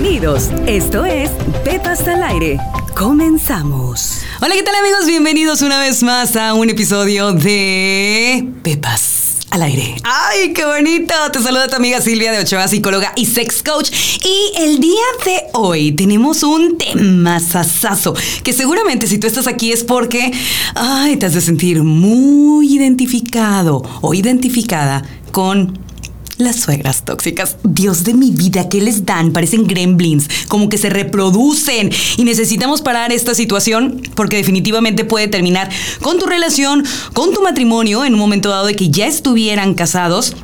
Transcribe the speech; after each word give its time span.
Bienvenidos. 0.00 0.50
Esto 0.68 1.04
es 1.04 1.28
Pepas 1.64 2.06
al 2.06 2.22
aire. 2.22 2.56
Comenzamos. 2.96 4.20
Hola, 4.40 4.54
¿qué 4.54 4.62
tal 4.62 4.76
amigos? 4.76 5.06
Bienvenidos 5.08 5.60
una 5.62 5.80
vez 5.80 6.04
más 6.04 6.36
a 6.36 6.54
un 6.54 6.70
episodio 6.70 7.32
de 7.32 8.48
Pepas 8.62 9.38
al 9.50 9.62
aire. 9.62 9.96
¡Ay, 10.04 10.52
qué 10.52 10.64
bonito! 10.64 11.12
Te 11.32 11.42
saluda 11.42 11.66
tu 11.66 11.74
amiga 11.74 12.00
Silvia 12.00 12.30
de 12.30 12.38
Ochoa, 12.38 12.68
psicóloga 12.68 13.12
y 13.16 13.26
sex 13.26 13.60
coach. 13.60 13.90
Y 14.24 14.62
el 14.62 14.78
día 14.78 15.04
de 15.24 15.42
hoy 15.54 15.90
tenemos 15.90 16.44
un 16.44 16.78
tema 16.78 17.40
sasazo 17.40 18.14
que 18.44 18.52
seguramente 18.52 19.08
si 19.08 19.18
tú 19.18 19.26
estás 19.26 19.48
aquí 19.48 19.72
es 19.72 19.82
porque, 19.82 20.30
ay, 20.76 21.16
te 21.16 21.26
has 21.26 21.34
de 21.34 21.40
sentir 21.40 21.82
muy 21.82 22.72
identificado 22.72 23.82
o 24.00 24.14
identificada 24.14 25.02
con 25.32 25.87
las 26.38 26.56
suegras 26.56 27.04
tóxicas, 27.04 27.56
Dios 27.64 28.04
de 28.04 28.14
mi 28.14 28.30
vida, 28.30 28.68
¿qué 28.68 28.80
les 28.80 29.04
dan? 29.04 29.32
Parecen 29.32 29.66
gremlins, 29.66 30.28
como 30.46 30.68
que 30.68 30.78
se 30.78 30.88
reproducen 30.88 31.90
y 32.16 32.24
necesitamos 32.24 32.80
parar 32.80 33.12
esta 33.12 33.34
situación 33.34 34.00
porque 34.14 34.36
definitivamente 34.36 35.04
puede 35.04 35.26
terminar 35.28 35.68
con 36.00 36.18
tu 36.18 36.26
relación, 36.26 36.84
con 37.12 37.34
tu 37.34 37.42
matrimonio 37.42 38.04
en 38.04 38.14
un 38.14 38.20
momento 38.20 38.50
dado 38.50 38.66
de 38.66 38.76
que 38.76 38.88
ya 38.88 39.06
estuvieran 39.06 39.74
casados 39.74 40.36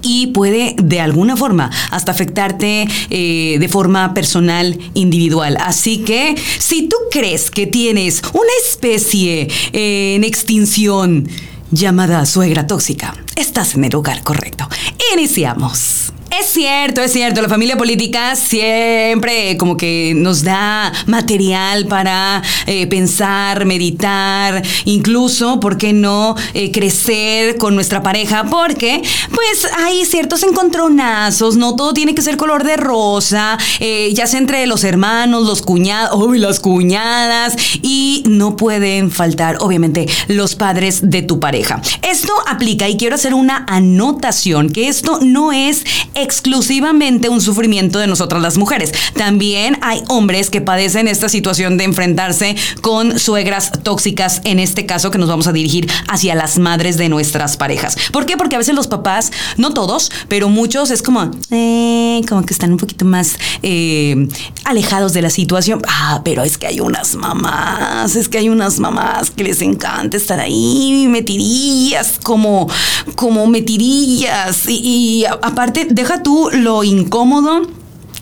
y 0.00 0.28
puede 0.28 0.76
de 0.82 1.00
alguna 1.00 1.36
forma 1.36 1.70
hasta 1.90 2.12
afectarte 2.12 2.88
eh, 3.10 3.58
de 3.60 3.68
forma 3.68 4.14
personal, 4.14 4.78
individual. 4.94 5.58
Así 5.60 5.98
que 5.98 6.36
si 6.58 6.88
tú 6.88 6.96
crees 7.10 7.50
que 7.50 7.66
tienes 7.66 8.22
una 8.32 8.52
especie 8.66 9.48
eh, 9.72 10.14
en 10.14 10.24
extinción, 10.24 11.28
llamada 11.70 12.24
suegra 12.26 12.66
tóxica. 12.66 13.14
Estás 13.36 13.74
en 13.74 13.84
el 13.84 13.90
lugar 13.90 14.22
correcto. 14.22 14.68
Iniciamos. 15.12 16.12
Es 16.40 16.52
cierto, 16.52 17.00
es 17.00 17.12
cierto, 17.12 17.42
la 17.42 17.48
familia 17.48 17.76
política 17.76 18.36
siempre 18.36 19.56
como 19.56 19.76
que 19.76 20.12
nos 20.14 20.44
da 20.44 20.92
material 21.06 21.86
para 21.86 22.42
eh, 22.66 22.86
pensar, 22.86 23.64
meditar, 23.64 24.62
incluso, 24.84 25.58
¿por 25.58 25.78
qué 25.78 25.92
no 25.92 26.36
eh, 26.54 26.70
crecer 26.70 27.56
con 27.56 27.74
nuestra 27.74 28.04
pareja? 28.04 28.44
Porque 28.44 29.02
pues 29.34 29.66
hay 29.78 30.04
ciertos 30.04 30.44
encontronazos, 30.44 31.56
no 31.56 31.74
todo 31.74 31.92
tiene 31.92 32.14
que 32.14 32.22
ser 32.22 32.36
color 32.36 32.62
de 32.62 32.76
rosa, 32.76 33.58
eh, 33.80 34.12
ya 34.14 34.28
sea 34.28 34.38
entre 34.38 34.64
los 34.66 34.84
hermanos, 34.84 35.44
los 35.44 35.62
cuñados, 35.62 36.36
las 36.38 36.60
cuñadas, 36.60 37.56
y 37.82 38.22
no 38.26 38.54
pueden 38.54 39.10
faltar, 39.10 39.56
obviamente, 39.60 40.06
los 40.28 40.54
padres 40.54 41.10
de 41.10 41.22
tu 41.22 41.40
pareja. 41.40 41.82
Esto 42.02 42.32
aplica 42.46 42.88
y 42.88 42.96
quiero 42.96 43.16
hacer 43.16 43.34
una 43.34 43.64
anotación, 43.68 44.70
que 44.70 44.86
esto 44.88 45.18
no 45.20 45.52
es 45.52 45.84
exclusivamente 46.28 47.30
un 47.30 47.40
sufrimiento 47.40 47.98
de 47.98 48.06
nosotras 48.06 48.42
las 48.42 48.58
mujeres. 48.58 48.92
También 49.14 49.78
hay 49.80 50.02
hombres 50.08 50.50
que 50.50 50.60
padecen 50.60 51.08
esta 51.08 51.30
situación 51.30 51.78
de 51.78 51.84
enfrentarse 51.84 52.54
con 52.82 53.18
suegras 53.18 53.72
tóxicas, 53.82 54.42
en 54.44 54.58
este 54.58 54.84
caso 54.84 55.10
que 55.10 55.16
nos 55.16 55.30
vamos 55.30 55.46
a 55.46 55.52
dirigir 55.52 55.90
hacia 56.06 56.34
las 56.34 56.58
madres 56.58 56.98
de 56.98 57.08
nuestras 57.08 57.56
parejas. 57.56 57.96
¿Por 58.12 58.26
qué? 58.26 58.36
Porque 58.36 58.56
a 58.56 58.58
veces 58.58 58.74
los 58.74 58.88
papás, 58.88 59.32
no 59.56 59.72
todos, 59.72 60.10
pero 60.28 60.50
muchos 60.50 60.90
es 60.90 61.00
como, 61.00 61.30
eh, 61.50 62.20
como 62.28 62.44
que 62.44 62.52
están 62.52 62.72
un 62.72 62.78
poquito 62.78 63.06
más 63.06 63.38
eh, 63.62 64.28
alejados 64.64 65.14
de 65.14 65.22
la 65.22 65.30
situación. 65.30 65.80
Ah, 65.88 66.20
pero 66.24 66.42
es 66.42 66.58
que 66.58 66.66
hay 66.66 66.80
unas 66.80 67.14
mamás, 67.14 68.16
es 68.16 68.28
que 68.28 68.36
hay 68.36 68.50
unas 68.50 68.78
mamás 68.78 69.30
que 69.30 69.44
les 69.44 69.62
encanta 69.62 70.18
estar 70.18 70.40
ahí 70.40 71.06
metidillas, 71.08 72.18
como, 72.22 72.68
como 73.14 73.46
metidillas. 73.46 74.68
Y, 74.68 75.22
y 75.22 75.24
aparte, 75.24 75.86
deja 76.08 76.22
tú 76.22 76.48
lo 76.54 76.84
incómodo 76.84 77.66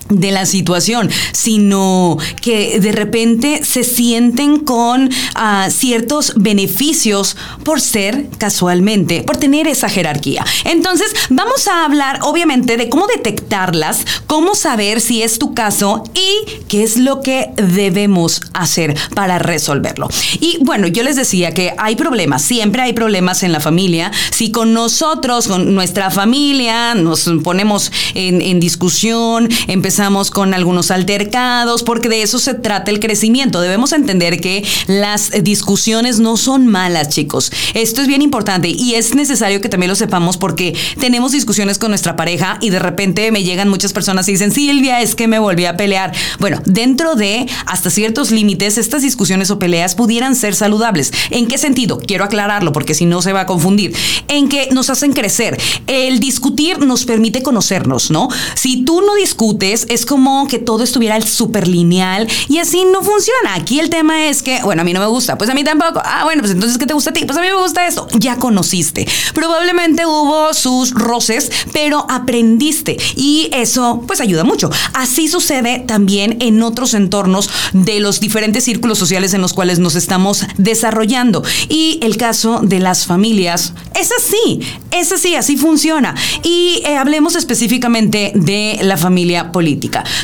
de 0.09 0.31
la 0.31 0.45
situación, 0.45 1.09
sino 1.33 2.17
que 2.41 2.79
de 2.79 2.91
repente 2.91 3.61
se 3.63 3.83
sienten 3.83 4.59
con 4.59 5.09
ah, 5.35 5.67
ciertos 5.69 6.33
beneficios 6.35 7.35
por 7.63 7.81
ser 7.81 8.27
casualmente, 8.37 9.23
por 9.23 9.37
tener 9.37 9.67
esa 9.67 9.89
jerarquía. 9.89 10.45
Entonces, 10.65 11.13
vamos 11.29 11.67
a 11.67 11.85
hablar 11.85 12.19
obviamente 12.23 12.77
de 12.77 12.89
cómo 12.89 13.07
detectarlas, 13.07 14.05
cómo 14.27 14.55
saber 14.55 15.01
si 15.01 15.23
es 15.23 15.39
tu 15.39 15.53
caso 15.53 16.03
y 16.13 16.63
qué 16.67 16.83
es 16.83 16.97
lo 16.97 17.21
que 17.21 17.51
debemos 17.55 18.41
hacer 18.53 18.95
para 19.13 19.39
resolverlo. 19.39 20.07
Y 20.39 20.57
bueno, 20.61 20.87
yo 20.87 21.03
les 21.03 21.15
decía 21.15 21.53
que 21.53 21.73
hay 21.77 21.95
problemas, 21.95 22.41
siempre 22.41 22.81
hay 22.81 22.93
problemas 22.93 23.43
en 23.43 23.51
la 23.51 23.59
familia. 23.59 24.11
Si 24.31 24.51
con 24.51 24.73
nosotros, 24.73 25.47
con 25.47 25.75
nuestra 25.75 26.11
familia, 26.11 26.95
nos 26.95 27.29
ponemos 27.43 27.91
en, 28.13 28.41
en 28.41 28.59
discusión, 28.59 29.49
empezamos 29.67 29.96
empezamos 29.97 30.29
con 30.29 30.53
algunos 30.53 30.91
altercados, 30.91 31.81
porque 31.81 32.07
de 32.07 32.21
eso 32.21 32.37
se 32.37 32.53
trata 32.53 32.91
el 32.91 32.99
crecimiento. 32.99 33.61
Debemos 33.61 33.93
entender 33.93 34.39
que 34.39 34.63
las 34.85 35.31
discusiones 35.41 36.19
no 36.19 36.37
son 36.37 36.67
malas, 36.67 37.09
chicos. 37.09 37.51
Esto 37.73 38.01
es 38.01 38.07
bien 38.07 38.21
importante 38.21 38.69
y 38.69 38.93
es 38.93 39.15
necesario 39.15 39.59
que 39.59 39.69
también 39.69 39.89
lo 39.89 39.95
sepamos 39.95 40.37
porque 40.37 40.75
tenemos 40.99 41.31
discusiones 41.31 41.79
con 41.79 41.89
nuestra 41.89 42.15
pareja 42.15 42.59
y 42.61 42.69
de 42.69 42.77
repente 42.77 43.31
me 43.31 43.41
llegan 43.41 43.69
muchas 43.69 43.91
personas 43.91 44.29
y 44.29 44.33
dicen, 44.33 44.51
Silvia, 44.51 45.01
es 45.01 45.15
que 45.15 45.27
me 45.27 45.39
volví 45.39 45.65
a 45.65 45.77
pelear. 45.77 46.13
Bueno, 46.37 46.61
dentro 46.65 47.15
de 47.15 47.47
hasta 47.65 47.89
ciertos 47.89 48.29
límites, 48.29 48.77
estas 48.77 49.01
discusiones 49.01 49.49
o 49.49 49.57
peleas 49.57 49.95
pudieran 49.95 50.35
ser 50.35 50.53
saludables. 50.53 51.11
¿En 51.31 51.47
qué 51.47 51.57
sentido? 51.57 51.99
Quiero 52.05 52.23
aclararlo 52.23 52.71
porque 52.71 52.93
si 52.93 53.05
no 53.05 53.23
se 53.23 53.33
va 53.33 53.41
a 53.41 53.45
confundir. 53.47 53.95
En 54.27 54.47
que 54.47 54.69
nos 54.69 54.91
hacen 54.91 55.13
crecer. 55.13 55.59
El 55.87 56.19
discutir 56.19 56.85
nos 56.85 57.05
permite 57.05 57.41
conocernos, 57.41 58.11
¿no? 58.11 58.29
Si 58.53 58.83
tú 58.83 59.01
no 59.01 59.15
discutes, 59.15 59.86
es 59.89 60.05
como 60.05 60.47
que 60.47 60.59
todo 60.59 60.83
estuviera 60.83 61.19
súper 61.21 61.67
lineal 61.67 62.27
y 62.47 62.59
así 62.59 62.83
no 62.91 63.01
funciona. 63.01 63.55
Aquí 63.55 63.79
el 63.79 63.89
tema 63.89 64.27
es 64.27 64.41
que, 64.41 64.61
bueno, 64.63 64.81
a 64.81 64.85
mí 64.85 64.93
no 64.93 64.99
me 64.99 65.07
gusta, 65.07 65.37
pues 65.37 65.49
a 65.49 65.53
mí 65.53 65.63
tampoco. 65.63 66.01
Ah, 66.03 66.23
bueno, 66.23 66.41
pues 66.41 66.53
entonces, 66.53 66.77
¿qué 66.77 66.85
te 66.85 66.93
gusta 66.93 67.11
a 67.11 67.13
ti? 67.13 67.25
Pues 67.25 67.37
a 67.37 67.41
mí 67.41 67.47
me 67.47 67.55
gusta 67.55 67.87
esto. 67.87 68.07
Ya 68.19 68.37
conociste. 68.37 69.07
Probablemente 69.33 70.05
hubo 70.05 70.53
sus 70.53 70.91
roces, 70.91 71.51
pero 71.73 72.05
aprendiste 72.09 72.97
y 73.15 73.49
eso 73.53 74.03
pues 74.07 74.21
ayuda 74.21 74.43
mucho. 74.43 74.69
Así 74.93 75.27
sucede 75.27 75.79
también 75.79 76.37
en 76.39 76.61
otros 76.63 76.93
entornos 76.93 77.49
de 77.73 77.99
los 77.99 78.19
diferentes 78.19 78.63
círculos 78.63 78.97
sociales 78.97 79.33
en 79.33 79.41
los 79.41 79.53
cuales 79.53 79.79
nos 79.79 79.95
estamos 79.95 80.45
desarrollando. 80.57 81.43
Y 81.69 81.99
el 82.01 82.17
caso 82.17 82.61
de 82.63 82.79
las 82.79 83.05
familias 83.05 83.73
es 83.99 84.11
así, 84.11 84.61
es 84.91 85.11
así, 85.11 85.35
así 85.35 85.57
funciona. 85.57 86.15
Y 86.43 86.81
eh, 86.85 86.97
hablemos 86.97 87.35
específicamente 87.35 88.31
de 88.35 88.79
la 88.81 88.97
familia 88.97 89.51
política. 89.51 89.76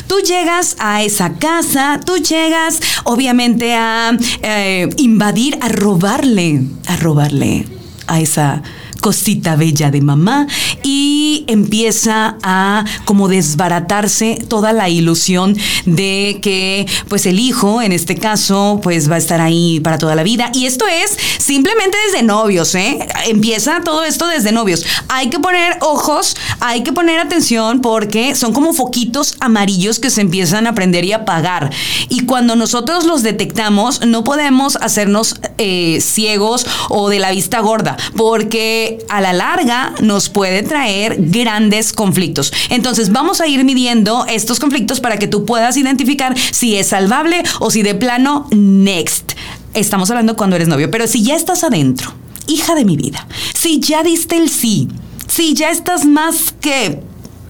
Tú 0.06 0.16
llegas 0.20 0.76
a 0.78 1.02
esa 1.02 1.34
casa, 1.34 2.00
tú 2.04 2.16
llegas 2.16 2.80
obviamente 3.04 3.74
a 3.74 4.16
eh, 4.42 4.88
invadir, 4.98 5.58
a 5.60 5.68
robarle, 5.68 6.62
a 6.86 6.96
robarle 6.96 7.66
a 8.06 8.20
esa 8.20 8.62
cosita 9.00 9.56
bella 9.56 9.90
de 9.90 10.00
mamá 10.00 10.46
y 10.82 11.44
empieza 11.48 12.36
a 12.42 12.84
como 13.04 13.28
desbaratarse 13.28 14.38
toda 14.48 14.72
la 14.72 14.88
ilusión 14.88 15.56
de 15.86 16.38
que 16.42 16.86
pues 17.08 17.26
el 17.26 17.38
hijo 17.38 17.82
en 17.82 17.92
este 17.92 18.16
caso 18.16 18.80
pues 18.82 19.10
va 19.10 19.16
a 19.16 19.18
estar 19.18 19.40
ahí 19.40 19.80
para 19.80 19.98
toda 19.98 20.14
la 20.14 20.22
vida 20.22 20.50
y 20.54 20.66
esto 20.66 20.86
es 20.86 21.16
simplemente 21.38 21.96
desde 22.06 22.22
novios, 22.24 22.74
¿eh? 22.74 23.06
Empieza 23.26 23.80
todo 23.84 24.04
esto 24.04 24.26
desde 24.26 24.52
novios. 24.52 24.84
Hay 25.08 25.30
que 25.30 25.38
poner 25.38 25.76
ojos, 25.80 26.36
hay 26.60 26.82
que 26.82 26.92
poner 26.92 27.20
atención 27.20 27.80
porque 27.80 28.34
son 28.34 28.52
como 28.52 28.72
foquitos 28.72 29.36
amarillos 29.40 29.98
que 29.98 30.10
se 30.10 30.20
empiezan 30.20 30.66
a 30.66 30.74
prender 30.74 31.04
y 31.04 31.12
apagar 31.12 31.70
y 32.08 32.26
cuando 32.26 32.56
nosotros 32.56 33.04
los 33.04 33.22
detectamos 33.22 34.04
no 34.06 34.24
podemos 34.24 34.76
hacernos 34.76 35.36
eh, 35.58 35.98
ciegos 36.00 36.66
o 36.88 37.08
de 37.08 37.18
la 37.18 37.30
vista 37.30 37.60
gorda 37.60 37.96
porque 38.16 38.83
a 39.08 39.20
la 39.20 39.32
larga 39.32 39.94
nos 40.00 40.28
puede 40.28 40.62
traer 40.62 41.16
grandes 41.18 41.92
conflictos. 41.92 42.52
Entonces 42.70 43.12
vamos 43.12 43.40
a 43.40 43.46
ir 43.46 43.64
midiendo 43.64 44.26
estos 44.26 44.58
conflictos 44.60 45.00
para 45.00 45.18
que 45.18 45.26
tú 45.26 45.44
puedas 45.44 45.76
identificar 45.76 46.34
si 46.50 46.76
es 46.76 46.88
salvable 46.88 47.42
o 47.60 47.70
si 47.70 47.82
de 47.82 47.94
plano 47.94 48.46
next. 48.50 49.32
Estamos 49.74 50.10
hablando 50.10 50.36
cuando 50.36 50.56
eres 50.56 50.68
novio, 50.68 50.90
pero 50.90 51.06
si 51.06 51.22
ya 51.22 51.34
estás 51.34 51.64
adentro, 51.64 52.12
hija 52.46 52.74
de 52.74 52.84
mi 52.84 52.96
vida, 52.96 53.26
si 53.54 53.80
ya 53.80 54.02
diste 54.02 54.36
el 54.36 54.48
sí, 54.48 54.88
si 55.26 55.54
ya 55.54 55.70
estás 55.70 56.04
más 56.04 56.54
que, 56.60 57.00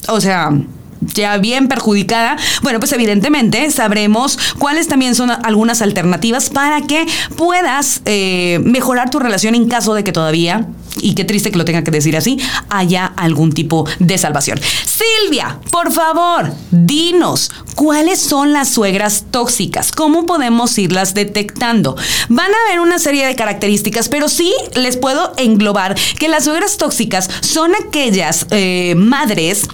o 0.08 0.20
sea, 0.20 0.50
ya 1.00 1.36
bien 1.38 1.68
perjudicada, 1.68 2.36
bueno, 2.62 2.78
pues 2.78 2.92
evidentemente 2.92 3.70
sabremos 3.70 4.38
cuáles 4.58 4.88
también 4.88 5.14
son 5.14 5.30
algunas 5.30 5.82
alternativas 5.82 6.50
para 6.50 6.82
que 6.82 7.06
puedas 7.36 8.02
eh, 8.04 8.60
mejorar 8.64 9.10
tu 9.10 9.18
relación 9.18 9.54
en 9.54 9.68
caso 9.68 9.94
de 9.94 10.04
que 10.04 10.12
todavía, 10.12 10.68
y 11.00 11.14
qué 11.14 11.24
triste 11.24 11.50
que 11.50 11.58
lo 11.58 11.64
tenga 11.64 11.82
que 11.82 11.90
decir 11.90 12.16
así, 12.16 12.38
haya 12.70 13.06
algún 13.06 13.52
tipo 13.52 13.86
de 13.98 14.18
salvación. 14.18 14.60
Silvia, 14.84 15.58
por 15.70 15.92
favor, 15.92 16.52
dinos, 16.70 17.50
¿cuáles 17.74 18.20
son 18.20 18.52
las 18.52 18.68
suegras 18.68 19.24
tóxicas? 19.30 19.92
¿Cómo 19.92 20.26
podemos 20.26 20.76
irlas 20.78 21.14
detectando? 21.14 21.96
Van 22.28 22.50
a 22.50 22.68
haber 22.68 22.80
una 22.80 22.98
serie 22.98 23.26
de 23.26 23.34
características, 23.34 24.08
pero 24.08 24.28
sí 24.28 24.52
les 24.74 24.96
puedo 24.96 25.32
englobar 25.36 25.96
que 26.18 26.28
las 26.28 26.44
suegras 26.44 26.76
tóxicas 26.76 27.28
son 27.40 27.72
aquellas 27.86 28.46
eh, 28.50 28.94
madres 28.96 29.68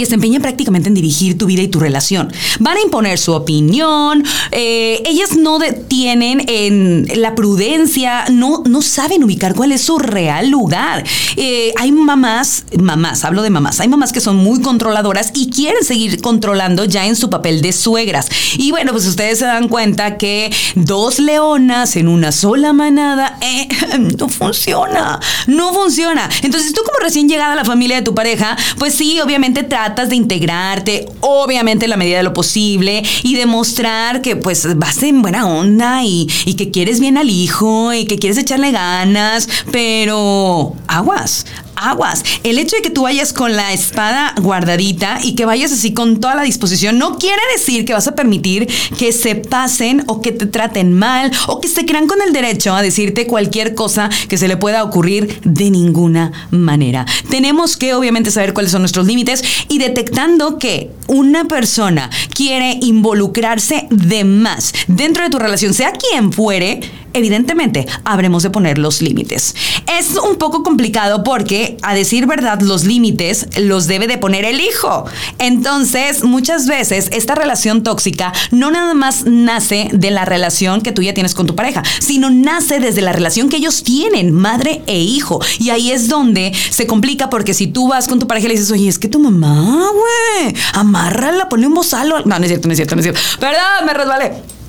que 0.00 0.06
se 0.06 0.14
empeñan 0.14 0.40
prácticamente 0.40 0.88
en 0.88 0.94
dirigir 0.94 1.36
tu 1.36 1.46
vida 1.46 1.60
y 1.62 1.68
tu 1.68 1.78
relación. 1.78 2.32
Van 2.58 2.76
a 2.76 2.80
imponer 2.80 3.18
su 3.18 3.32
opinión, 3.32 4.24
eh, 4.50 5.02
ellas 5.04 5.36
no 5.36 5.58
tienen 5.88 6.42
en 6.48 7.06
la 7.16 7.34
prudencia, 7.34 8.24
no, 8.30 8.62
no 8.66 8.80
saben 8.80 9.22
ubicar 9.22 9.54
cuál 9.54 9.72
es 9.72 9.82
su 9.82 9.98
real 9.98 10.48
lugar. 10.48 11.04
Eh, 11.36 11.74
hay 11.76 11.92
mamás, 11.92 12.64
mamás, 12.78 13.24
hablo 13.26 13.42
de 13.42 13.50
mamás, 13.50 13.80
hay 13.80 13.88
mamás 13.88 14.12
que 14.12 14.20
son 14.20 14.36
muy 14.36 14.62
controladoras 14.62 15.32
y 15.34 15.50
quieren 15.50 15.84
seguir 15.84 16.22
controlando 16.22 16.86
ya 16.86 17.06
en 17.06 17.14
su 17.14 17.28
papel 17.28 17.60
de 17.60 17.72
suegras. 17.72 18.28
Y 18.56 18.70
bueno, 18.70 18.92
pues 18.92 19.06
ustedes 19.06 19.38
se 19.38 19.44
dan 19.44 19.68
cuenta 19.68 20.16
que 20.16 20.50
dos 20.76 21.18
leonas 21.18 21.96
en 21.96 22.08
una 22.08 22.32
sola 22.32 22.72
manada, 22.72 23.38
eh, 23.42 23.68
no 24.18 24.30
funciona, 24.30 25.20
no 25.46 25.74
funciona. 25.74 26.30
Entonces 26.42 26.72
tú 26.72 26.80
como 26.86 27.00
recién 27.00 27.28
llegada 27.28 27.52
a 27.52 27.56
la 27.56 27.66
familia 27.66 27.96
de 27.96 28.02
tu 28.02 28.14
pareja, 28.14 28.56
pues 28.78 28.94
sí, 28.94 29.20
obviamente 29.20 29.62
tratas 29.90 30.10
de 30.10 30.16
integrarte, 30.16 31.06
obviamente 31.18 31.86
en 31.86 31.90
la 31.90 31.96
medida 31.96 32.18
de 32.18 32.22
lo 32.22 32.32
posible 32.32 33.02
y 33.24 33.34
demostrar 33.34 34.22
que 34.22 34.36
pues 34.36 34.78
vas 34.78 35.02
en 35.02 35.20
buena 35.20 35.48
onda 35.48 36.04
y, 36.04 36.28
y 36.44 36.54
que 36.54 36.70
quieres 36.70 37.00
bien 37.00 37.18
al 37.18 37.28
hijo 37.28 37.92
y 37.92 38.04
que 38.04 38.18
quieres 38.18 38.38
echarle 38.38 38.70
ganas, 38.70 39.48
pero 39.72 40.74
aguas, 40.86 41.44
aguas. 41.74 42.22
El 42.44 42.58
hecho 42.58 42.76
de 42.76 42.82
que 42.82 42.90
tú 42.90 43.02
vayas 43.02 43.32
con 43.32 43.56
la 43.56 43.72
espada 43.72 44.34
guardadita 44.40 45.18
y 45.22 45.34
que 45.34 45.44
vayas 45.44 45.72
así 45.72 45.92
con 45.92 46.20
toda 46.20 46.34
la 46.34 46.42
disposición 46.42 46.98
no 46.98 47.18
quiere 47.18 47.40
decir 47.56 47.84
que 47.84 47.92
vas 47.92 48.06
a 48.06 48.14
permitir 48.14 48.68
que 48.98 49.12
se 49.12 49.34
pasen 49.34 50.04
o 50.06 50.20
que 50.20 50.32
te 50.32 50.46
traten 50.46 50.92
mal 50.92 51.32
o 51.48 51.60
que 51.60 51.68
se 51.68 51.86
crean 51.86 52.06
con 52.06 52.20
el 52.22 52.32
derecho 52.32 52.74
a 52.74 52.82
decirte 52.82 53.26
cualquier 53.26 53.74
cosa 53.74 54.10
que 54.28 54.38
se 54.38 54.46
le 54.46 54.56
pueda 54.56 54.84
ocurrir 54.84 55.40
de 55.42 55.70
ninguna 55.70 56.48
manera. 56.50 57.06
Tenemos 57.28 57.76
que 57.76 57.94
obviamente 57.94 58.30
saber 58.30 58.52
cuáles 58.52 58.72
son 58.72 58.82
nuestros 58.82 59.06
límites 59.06 59.42
y 59.70 59.78
detectando 59.78 60.58
que 60.58 60.90
una 61.06 61.46
persona 61.46 62.10
quiere 62.34 62.78
involucrarse 62.82 63.86
de 63.90 64.24
más 64.24 64.74
dentro 64.88 65.24
de 65.24 65.30
tu 65.30 65.38
relación, 65.38 65.72
sea 65.72 65.92
quien 65.92 66.32
fuere, 66.32 66.80
evidentemente 67.12 67.86
habremos 68.04 68.42
de 68.42 68.50
poner 68.50 68.78
los 68.78 69.02
límites. 69.02 69.54
Es 69.98 70.16
un 70.16 70.36
poco 70.36 70.62
complicado 70.62 71.24
porque, 71.24 71.76
a 71.82 71.94
decir 71.94 72.26
verdad, 72.26 72.60
los 72.60 72.84
límites 72.84 73.46
los 73.58 73.86
debe 73.86 74.06
de 74.06 74.18
poner 74.18 74.44
el 74.44 74.60
hijo. 74.60 75.04
Entonces, 75.38 76.24
muchas 76.24 76.66
veces 76.66 77.08
esta 77.12 77.34
relación 77.34 77.82
tóxica 77.82 78.32
no 78.50 78.70
nada 78.70 78.94
más 78.94 79.24
nace 79.26 79.88
de 79.92 80.10
la 80.10 80.24
relación 80.24 80.80
que 80.80 80.92
tú 80.92 81.02
ya 81.02 81.14
tienes 81.14 81.34
con 81.34 81.46
tu 81.46 81.54
pareja, 81.54 81.82
sino 82.00 82.30
nace 82.30 82.80
desde 82.80 83.02
la 83.02 83.12
relación 83.12 83.48
que 83.48 83.56
ellos 83.56 83.82
tienen, 83.82 84.32
madre 84.32 84.82
e 84.86 84.98
hijo. 85.00 85.40
Y 85.58 85.70
ahí 85.70 85.90
es 85.90 86.08
donde 86.08 86.52
se 86.70 86.86
complica 86.86 87.30
porque 87.30 87.54
si 87.54 87.66
tú 87.66 87.88
vas 87.88 88.08
con 88.08 88.18
tu 88.18 88.26
pareja 88.26 88.46
y 88.46 88.48
le 88.48 88.54
dices, 88.54 88.70
oye, 88.70 88.88
es 88.88 88.98
que 88.98 89.08
tu 89.08 89.18
mamá, 89.18 89.59
güey, 89.62 90.54
amárrala, 90.74 91.48
ponle 91.48 91.66
un 91.66 91.74
bozalo. 91.74 92.20
No, 92.24 92.38
no 92.38 92.44
es 92.44 92.48
cierto, 92.48 92.68
no 92.68 92.72
es 92.72 92.78
cierto, 92.78 92.94
no 92.94 93.00
es 93.00 93.04
cierto. 93.04 93.20
Perdón, 93.38 93.86
me 93.86 93.94
resbalé 93.94 94.60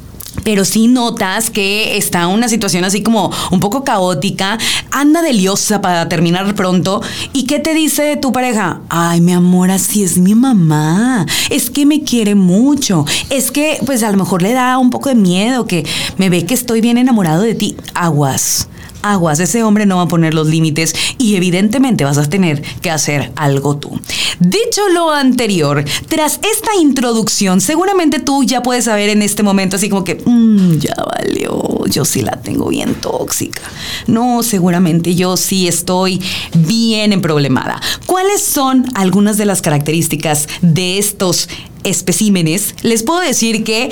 pero 0.43 0.65
si 0.65 0.88
notas 0.88 1.49
que 1.49 1.97
está 1.97 2.27
una 2.27 2.47
situación 2.47 2.83
así 2.83 3.03
como 3.03 3.31
un 3.51 3.59
poco 3.59 3.83
caótica, 3.83 4.57
anda 4.91 5.21
de 5.21 5.33
liosa 5.33 5.81
para 5.81 6.09
terminar 6.09 6.53
pronto. 6.55 7.01
¿Y 7.33 7.45
qué 7.45 7.59
te 7.59 7.73
dice 7.73 8.17
tu 8.17 8.31
pareja? 8.31 8.81
Ay, 8.89 9.21
mi 9.21 9.33
amor, 9.33 9.71
así 9.71 10.03
es 10.03 10.17
mi 10.17 10.35
mamá. 10.35 11.25
Es 11.49 11.69
que 11.69 11.85
me 11.85 12.03
quiere 12.03 12.35
mucho. 12.35 13.05
Es 13.29 13.51
que, 13.51 13.79
pues 13.85 14.03
a 14.03 14.11
lo 14.11 14.17
mejor 14.17 14.41
le 14.41 14.53
da 14.53 14.77
un 14.77 14.89
poco 14.89 15.09
de 15.09 15.15
miedo 15.15 15.67
que 15.67 15.85
me 16.17 16.29
ve 16.29 16.45
que 16.45 16.53
estoy 16.53 16.81
bien 16.81 16.97
enamorado 16.97 17.43
de 17.43 17.55
ti. 17.55 17.77
Aguas 17.93 18.67
aguas, 19.03 19.39
ese 19.39 19.63
hombre 19.63 19.86
no 19.86 19.98
va 19.98 20.03
a 20.03 20.07
poner 20.07 20.33
los 20.33 20.48
límites 20.48 20.94
y 21.18 21.36
evidentemente 21.36 22.03
vas 22.03 22.18
a 22.18 22.30
tener 22.30 22.62
que 22.81 22.89
hacer 22.89 23.31
algo 23.36 23.77
tú. 23.77 24.00
Dicho 24.39 24.81
lo 24.94 25.12
anterior, 25.12 25.83
tras 26.07 26.39
esta 26.51 26.75
introducción, 26.80 27.62
seguramente 27.62 28.19
tú 28.19 28.44
ya 28.44 28.63
puedes 28.63 28.86
saber 28.86 29.09
en 29.09 29.21
este 29.21 29.44
momento 29.44 29.75
así 29.75 29.89
como 29.89 30.03
que, 30.03 30.21
mm, 30.24 30.77
ya 30.80 30.95
valió, 31.18 31.86
yo 31.88 32.06
sí 32.06 32.21
la 32.21 32.42
tengo 32.42 32.69
bien 32.69 32.95
tóxica. 32.95 33.62
No, 34.07 34.44
seguramente 34.44 35.15
yo 35.15 35.38
sí 35.38 35.68
estoy 35.68 36.21
bien 36.53 37.13
emproblemada. 37.13 37.80
¿Cuáles 38.06 38.42
son 38.42 38.86
algunas 38.95 39.38
de 39.38 39.45
las 39.45 39.62
características 39.62 40.48
de 40.62 40.98
estos 40.98 41.50
especímenes? 41.83 42.75
Les 42.81 43.03
puedo 43.03 43.19
decir 43.19 43.63
que 43.63 43.89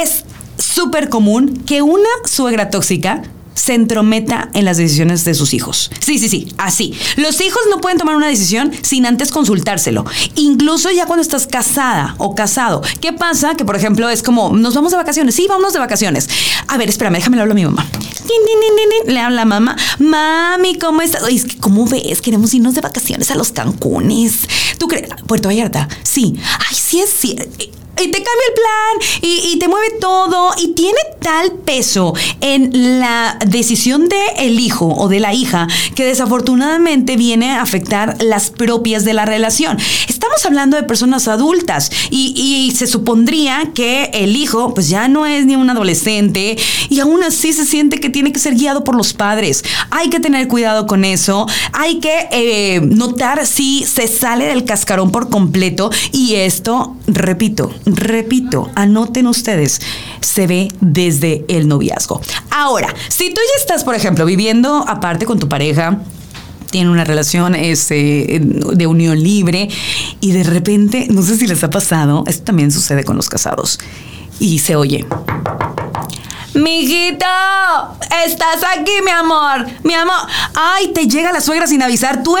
es 0.00 0.24
súper 0.58 1.08
común 1.08 1.62
que 1.66 1.82
una 1.82 2.08
suegra 2.24 2.70
tóxica 2.70 3.22
se 3.54 3.74
entrometa 3.74 4.50
en 4.54 4.64
las 4.64 4.76
decisiones 4.76 5.24
de 5.24 5.34
sus 5.34 5.54
hijos. 5.54 5.90
Sí, 6.00 6.18
sí, 6.18 6.28
sí, 6.28 6.48
así. 6.58 6.94
Los 7.16 7.40
hijos 7.40 7.60
no 7.70 7.80
pueden 7.80 7.98
tomar 7.98 8.16
una 8.16 8.28
decisión 8.28 8.72
sin 8.82 9.06
antes 9.06 9.30
consultárselo. 9.30 10.04
Incluso 10.36 10.90
ya 10.90 11.06
cuando 11.06 11.22
estás 11.22 11.46
casada 11.46 12.14
o 12.18 12.34
casado. 12.34 12.82
¿Qué 13.00 13.12
pasa? 13.12 13.54
Que, 13.56 13.64
por 13.64 13.76
ejemplo, 13.76 14.08
es 14.08 14.22
como, 14.22 14.56
nos 14.56 14.74
vamos 14.74 14.92
de 14.92 14.96
vacaciones. 14.96 15.34
Sí, 15.34 15.46
vámonos 15.48 15.72
de 15.72 15.78
vacaciones. 15.78 16.28
A 16.68 16.78
ver, 16.78 16.88
espérame, 16.88 17.14
déjame 17.14 17.36
le 17.36 17.42
hablo 17.42 17.52
a 17.52 17.54
mi 17.54 17.64
mamá. 17.64 17.86
Le 19.06 19.20
habla 19.20 19.42
a 19.42 19.44
mamá. 19.44 19.76
Mami, 19.98 20.78
¿cómo 20.78 21.02
estás? 21.02 21.22
¿cómo 21.60 21.86
ves? 21.86 22.20
Queremos 22.22 22.54
irnos 22.54 22.74
de 22.74 22.80
vacaciones 22.80 23.30
a 23.30 23.34
los 23.34 23.50
Cancunes. 23.50 24.48
¿Tú 24.78 24.88
crees? 24.88 25.08
Puerto 25.26 25.48
Vallarta. 25.48 25.88
Sí. 26.02 26.36
Ay, 26.58 26.76
sí 26.76 27.00
es 27.00 27.12
cierto 27.12 27.80
y 27.98 28.08
te 28.08 28.22
cambia 28.22 28.46
el 28.48 28.54
plan 28.54 29.20
y, 29.22 29.58
te 29.58 29.68
mueve 29.68 29.88
todo 30.00 30.52
y 30.58 30.72
tiene 30.72 30.98
tal 31.20 31.52
peso 31.52 32.14
en 32.40 33.00
la 33.00 33.38
decisión 33.46 34.08
del 34.08 34.20
el 34.38 34.60
hijo 34.60 34.86
o 34.86 35.08
de 35.08 35.20
la 35.20 35.34
hija 35.34 35.68
que 35.94 36.04
desafortunadamente 36.04 37.16
viene 37.16 37.50
a 37.50 37.62
afectar 37.62 38.16
las 38.22 38.50
propias 38.50 39.04
de 39.04 39.12
la 39.12 39.26
relación. 39.26 39.76
Estamos 40.08 40.44
hablando 40.46 40.76
de 40.76 40.82
personas 40.84 41.28
adultas 41.28 41.90
y, 42.10 42.72
se 42.74 42.86
supondría 42.86 43.72
que 43.74 44.10
el 44.14 44.36
hijo 44.36 44.72
pues 44.74 44.88
ya 44.88 45.08
no 45.08 45.26
es 45.26 45.44
ni 45.44 45.56
un 45.56 45.68
adolescente 45.68 46.56
y 46.88 47.00
aún 47.00 47.22
así 47.22 47.52
se 47.52 47.66
siente 47.66 48.00
que 48.00 48.08
tiene 48.08 48.32
que 48.32 48.38
ser 48.38 48.54
guiado 48.54 48.84
por 48.84 48.94
los 48.94 49.12
padres. 49.12 49.64
Hay 49.90 50.08
que 50.08 50.20
tener 50.20 50.48
cuidado 50.48 50.86
con 50.86 51.04
eso, 51.04 51.46
hay 51.72 51.98
que 51.98 52.28
eh, 52.30 52.80
notar 52.80 53.46
si 53.46 53.84
se 53.84 54.06
sale 54.08 54.46
del 54.46 54.64
cascarón 54.64 55.10
por 55.10 55.28
completo 55.28 55.90
y 56.12 56.36
esto, 56.36 56.96
repito, 57.06 57.72
Repito, 57.86 58.70
anoten 58.74 59.26
ustedes, 59.26 59.80
se 60.20 60.46
ve 60.46 60.68
desde 60.80 61.44
el 61.48 61.68
noviazgo. 61.68 62.20
Ahora, 62.50 62.94
si 63.08 63.30
tú 63.30 63.40
ya 63.40 63.60
estás, 63.60 63.84
por 63.84 63.94
ejemplo, 63.94 64.24
viviendo 64.24 64.84
aparte 64.86 65.26
con 65.26 65.38
tu 65.38 65.48
pareja, 65.48 65.98
tiene 66.70 66.90
una 66.90 67.04
relación 67.04 67.54
este, 67.54 68.40
de 68.40 68.86
unión 68.86 69.22
libre 69.22 69.68
y 70.20 70.32
de 70.32 70.44
repente, 70.44 71.08
no 71.10 71.22
sé 71.22 71.36
si 71.36 71.46
les 71.46 71.62
ha 71.64 71.70
pasado, 71.70 72.24
esto 72.26 72.44
también 72.44 72.70
sucede 72.70 73.04
con 73.04 73.16
los 73.16 73.28
casados, 73.28 73.78
y 74.38 74.60
se 74.60 74.76
oye. 74.76 75.04
Mijito, 76.54 77.26
estás 78.26 78.64
aquí, 78.76 78.90
mi 79.04 79.10
amor. 79.10 79.66
Mi 79.84 79.94
amor. 79.94 80.16
Ay, 80.54 80.88
te 80.88 81.06
llega 81.06 81.32
la 81.32 81.40
suegra 81.40 81.66
sin 81.68 81.80
avisar. 81.80 82.24
Tú 82.24 82.36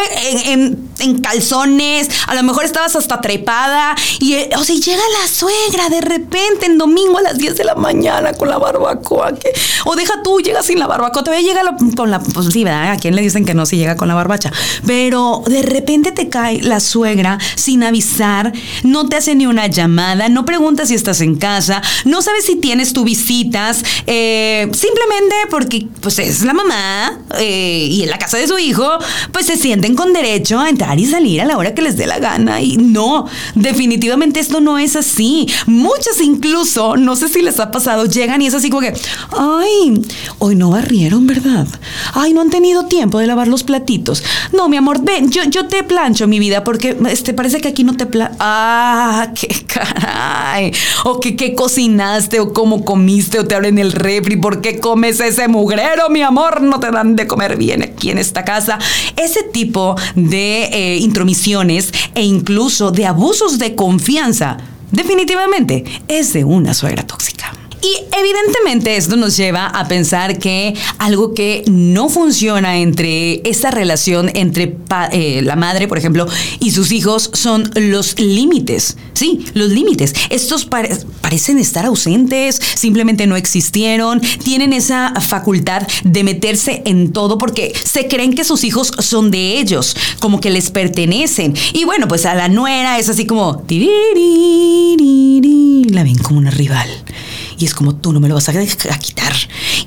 en, 0.46 0.79
calzones, 1.22 2.08
a 2.26 2.34
lo 2.34 2.42
mejor 2.42 2.64
estabas 2.64 2.96
hasta 2.96 3.20
trepada. 3.20 3.94
Y, 4.18 4.34
eh, 4.34 4.50
o 4.56 4.64
sea, 4.64 4.76
llega 4.76 5.02
la 5.20 5.28
suegra 5.28 5.88
de 5.88 6.00
repente 6.00 6.66
en 6.66 6.78
domingo 6.78 7.18
a 7.18 7.22
las 7.22 7.38
10 7.38 7.56
de 7.56 7.64
la 7.64 7.74
mañana 7.74 8.32
con 8.32 8.48
la 8.48 8.58
barbacoa. 8.58 9.32
o 9.84 9.96
deja 9.96 10.22
tú, 10.22 10.40
llega 10.40 10.62
sin 10.62 10.78
la 10.78 10.86
barbacoa. 10.86 11.24
Todavía 11.24 11.46
llega 11.46 11.62
con 11.96 12.10
la. 12.10 12.20
Pues 12.20 12.48
sí, 12.52 12.64
¿verdad? 12.64 12.92
¿A 12.92 12.96
quién 12.96 13.16
le 13.16 13.22
dicen 13.22 13.44
que 13.44 13.54
no 13.54 13.66
si 13.66 13.76
llega 13.76 13.96
con 13.96 14.08
la 14.08 14.14
barbacha? 14.14 14.52
Pero 14.86 15.42
de 15.46 15.62
repente 15.62 16.12
te 16.12 16.28
cae 16.28 16.62
la 16.62 16.80
suegra 16.80 17.38
sin 17.56 17.82
avisar. 17.82 18.52
No 18.82 19.08
te 19.08 19.16
hace 19.16 19.34
ni 19.34 19.46
una 19.46 19.66
llamada. 19.66 20.28
No 20.28 20.44
pregunta 20.44 20.86
si 20.86 20.94
estás 20.94 21.20
en 21.20 21.36
casa. 21.36 21.82
No 22.04 22.22
sabes 22.22 22.44
si 22.44 22.56
tienes 22.56 22.92
tu 22.92 23.04
visitas. 23.04 23.82
Eh, 24.06 24.68
simplemente 24.72 25.34
porque 25.50 25.86
pues 26.00 26.18
es 26.18 26.42
la 26.42 26.52
mamá 26.52 27.18
eh, 27.38 27.86
y 27.90 28.02
en 28.02 28.10
la 28.10 28.18
casa 28.18 28.36
de 28.36 28.46
su 28.46 28.58
hijo, 28.58 28.86
pues 29.32 29.46
se 29.46 29.56
sienten 29.56 29.94
con 29.94 30.12
derecho 30.12 30.58
a 30.58 30.68
entrar 30.68 30.89
y 30.98 31.06
salir 31.06 31.40
a 31.40 31.44
la 31.44 31.56
hora 31.56 31.74
que 31.74 31.82
les 31.82 31.96
dé 31.96 32.06
la 32.06 32.18
gana. 32.18 32.60
Y 32.60 32.76
no, 32.76 33.26
definitivamente 33.54 34.40
esto 34.40 34.60
no 34.60 34.78
es 34.78 34.96
así. 34.96 35.48
Muchas 35.66 36.20
incluso, 36.20 36.96
no 36.96 37.16
sé 37.16 37.28
si 37.28 37.42
les 37.42 37.60
ha 37.60 37.70
pasado, 37.70 38.06
llegan 38.06 38.42
y 38.42 38.46
es 38.46 38.54
así 38.54 38.70
como 38.70 38.82
que, 38.82 38.94
ay, 39.36 40.02
hoy 40.38 40.56
no 40.56 40.70
barrieron, 40.70 41.26
¿verdad? 41.26 41.66
Ay, 42.14 42.32
no 42.32 42.40
han 42.40 42.50
tenido 42.50 42.86
tiempo 42.86 43.18
de 43.18 43.26
lavar 43.26 43.48
los 43.48 43.62
platitos. 43.62 44.22
No, 44.52 44.68
mi 44.68 44.76
amor, 44.76 45.02
ven, 45.02 45.30
yo, 45.30 45.44
yo 45.44 45.66
te 45.66 45.82
plancho 45.84 46.26
mi 46.26 46.38
vida 46.38 46.64
porque 46.64 46.96
este, 47.08 47.34
parece 47.34 47.60
que 47.60 47.68
aquí 47.68 47.84
no 47.84 47.96
te 47.96 48.06
plancho. 48.06 48.36
Ah, 48.40 49.32
qué 49.34 49.48
caray. 49.66 50.72
O 51.04 51.20
que 51.20 51.36
qué 51.36 51.54
cocinaste 51.54 52.40
o 52.40 52.52
cómo 52.52 52.84
comiste 52.84 53.38
o 53.38 53.46
te 53.46 53.54
abren 53.54 53.78
el 53.78 53.92
refri, 53.92 54.36
¿por 54.36 54.60
qué 54.60 54.78
comes 54.78 55.20
ese 55.20 55.48
mugrero, 55.48 56.10
mi 56.10 56.22
amor? 56.22 56.60
No 56.62 56.80
te 56.80 56.90
dan 56.90 57.16
de 57.16 57.26
comer 57.26 57.56
bien 57.56 57.82
aquí 57.82 58.10
en 58.10 58.18
esta 58.18 58.44
casa. 58.44 58.78
Ese 59.16 59.42
tipo 59.42 59.96
de 60.14 60.79
intromisiones 61.00 61.92
e 62.14 62.22
incluso 62.22 62.90
de 62.90 63.06
abusos 63.06 63.58
de 63.58 63.74
confianza, 63.74 64.56
definitivamente 64.90 65.84
es 66.08 66.32
de 66.32 66.44
una 66.44 66.74
suegra 66.74 67.06
tóxica. 67.06 67.59
Y 67.82 67.94
evidentemente 68.18 68.96
esto 68.96 69.16
nos 69.16 69.36
lleva 69.36 69.66
a 69.66 69.88
pensar 69.88 70.38
que 70.38 70.74
algo 70.98 71.32
que 71.32 71.64
no 71.66 72.08
funciona 72.10 72.76
entre 72.78 73.40
esa 73.48 73.70
relación 73.70 74.30
entre 74.34 74.76
eh, 75.12 75.40
la 75.42 75.56
madre, 75.56 75.88
por 75.88 75.96
ejemplo, 75.96 76.26
y 76.58 76.72
sus 76.72 76.92
hijos 76.92 77.30
son 77.32 77.70
los 77.74 78.18
límites. 78.20 78.98
Sí, 79.14 79.46
los 79.54 79.70
límites. 79.70 80.14
Estos 80.28 80.66
parecen 80.66 81.58
estar 81.58 81.86
ausentes, 81.86 82.60
simplemente 82.74 83.26
no 83.26 83.36
existieron, 83.36 84.20
tienen 84.44 84.72
esa 84.72 85.14
facultad 85.20 85.86
de 86.04 86.24
meterse 86.24 86.82
en 86.84 87.12
todo 87.12 87.38
porque 87.38 87.72
se 87.82 88.08
creen 88.08 88.34
que 88.34 88.44
sus 88.44 88.64
hijos 88.64 88.92
son 88.98 89.30
de 89.30 89.58
ellos, 89.58 89.96
como 90.20 90.40
que 90.40 90.50
les 90.50 90.70
pertenecen. 90.70 91.54
Y 91.72 91.84
bueno, 91.84 92.08
pues 92.08 92.26
a 92.26 92.34
la 92.34 92.48
nuera 92.48 92.98
es 92.98 93.08
así 93.08 93.24
como... 93.26 93.64
La 95.90 96.04
ven 96.04 96.18
como 96.18 96.38
una 96.38 96.50
rival. 96.50 96.88
Y 97.60 97.66
es 97.66 97.74
como 97.74 97.94
tú 97.94 98.10
no 98.14 98.20
me 98.20 98.28
lo 98.28 98.34
vas 98.34 98.48
a, 98.48 98.52
quitar. 98.98 99.34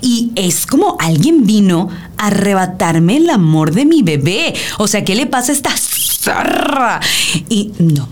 Y 0.00 0.30
es 0.36 0.64
como 0.64 0.96
alguien 1.00 1.44
vino 1.44 1.88
a 2.16 2.28
arrebatarme 2.28 3.16
el 3.16 3.28
amor 3.28 3.72
de 3.74 3.84
mi 3.84 4.02
bebé. 4.02 4.54
O 4.78 4.86
sea, 4.86 5.04
¿qué 5.04 5.16
le 5.16 5.26
pasa 5.26 5.50
a 5.50 5.56
esta 5.56 5.72
zarra? 5.76 7.00
Y 7.48 7.72
no, 7.80 8.08